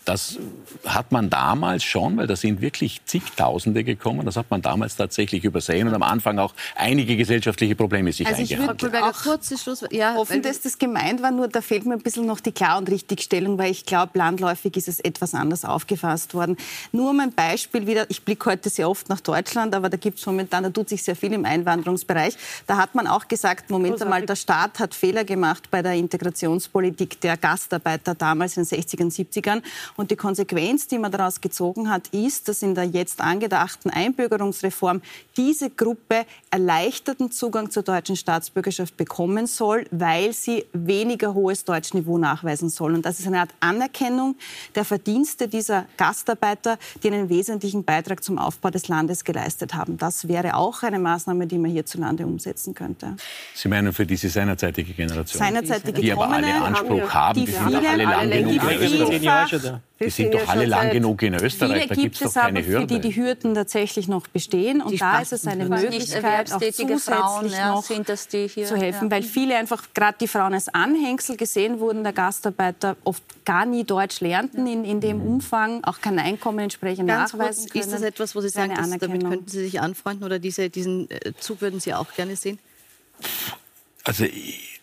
[0.05, 0.39] Das
[0.85, 5.45] hat man damals schon, weil da sind wirklich zigtausende gekommen, das hat man damals tatsächlich
[5.45, 8.83] übersehen und am Anfang auch einige gesellschaftliche Probleme sich also eingehandelt.
[8.83, 12.27] Ich würde Schluss, ja, hoffen, dass das gemeint war, nur da fehlt mir ein bisschen
[12.27, 16.57] noch die Klar- und Richtigstellung, weil ich glaube, landläufig ist es etwas anders aufgefasst worden.
[16.93, 20.19] Nur um ein Beispiel wieder, ich blicke heute sehr oft nach Deutschland, aber da gibt
[20.19, 22.37] es momentan, da tut sich sehr viel im Einwanderungsbereich.
[22.67, 27.21] Da hat man auch gesagt, Moment einmal, der Staat hat Fehler gemacht bei der Integrationspolitik
[27.21, 29.63] der Gastarbeiter damals in den 60er 70ern
[29.97, 35.01] und die Konsequenz, die man daraus gezogen hat, ist, dass in der jetzt angedachten Einbürgerungsreform
[35.37, 42.69] diese Gruppe erleichterten Zugang zur deutschen Staatsbürgerschaft bekommen soll, weil sie weniger hohes Deutschniveau nachweisen
[42.69, 42.95] soll.
[42.95, 44.35] Und das ist eine Art Anerkennung
[44.75, 49.97] der Verdienste dieser Gastarbeiter, die einen wesentlichen Beitrag zum Aufbau des Landes geleistet haben.
[49.99, 53.17] Das wäre auch eine Maßnahme, die man hierzulande umsetzen könnte.
[53.55, 55.39] Sie meinen für diese seinerzeitige Generation?
[55.39, 58.61] Seinerzeitige die aber alle Anspruch haben, die, die sind alle lang genug.
[59.96, 62.81] Die sind doch alle lang genug in Österreich, da gibt es keine Hürde.
[62.81, 66.61] Für die die Hürden tatsächlich noch bestehen und die da ist es eine Möglichkeit, auch
[66.61, 69.11] zusätzlich Frauen, ja, noch sind, hier, zu helfen, ja.
[69.11, 73.85] weil viele einfach, gerade die Frauen als Anhängsel gesehen wurden, der Gastarbeiter oft gar nie
[73.85, 77.85] Deutsch lernten in, in dem Umfang, auch kein Einkommen entsprechend Ganz nachweisen können.
[77.85, 81.11] Ist das etwas, wo Sie sagen, dass, damit könnten Sie sich anfreunden oder diese, diesen
[81.11, 82.59] äh, Zug würden Sie auch gerne sehen?
[84.05, 84.27] Also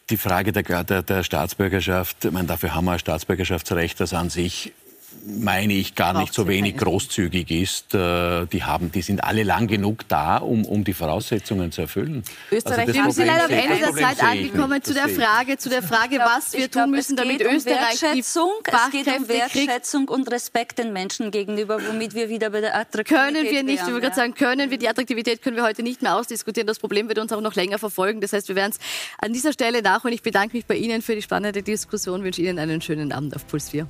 [0.09, 4.29] die Frage der, der, der Staatsbürgerschaft, ich meine, dafür haben wir ein Staatsbürgerschaftsrecht, das an
[4.29, 4.73] sich
[5.25, 7.93] meine ich, gar nicht so wenig großzügig ist.
[7.93, 12.23] Äh, die, haben, die sind alle lang genug da, um, um die Voraussetzungen zu erfüllen.
[12.51, 15.83] Österreich, also wir sind leider am Ende der Zeit angekommen zu der Frage, zu der
[15.83, 20.79] Frage, was wir tun müssen, damit Österreich um Wertschätzung, es geht um Wertschätzung und Respekt
[20.79, 24.07] den Menschen gegenüber, womit wir wieder bei der Attraktivität Können wir nicht, wären, ich würde
[24.07, 24.13] ja.
[24.13, 26.67] sagen, können wir die Attraktivität können wir heute nicht mehr ausdiskutieren.
[26.67, 28.21] Das Problem wird uns auch noch länger verfolgen.
[28.21, 28.79] Das heißt, wir werden es
[29.19, 30.13] an dieser Stelle nachholen.
[30.13, 33.47] Ich bedanke mich bei Ihnen für die spannende Diskussion, wünsche Ihnen einen schönen Abend auf
[33.47, 33.87] Puls 4.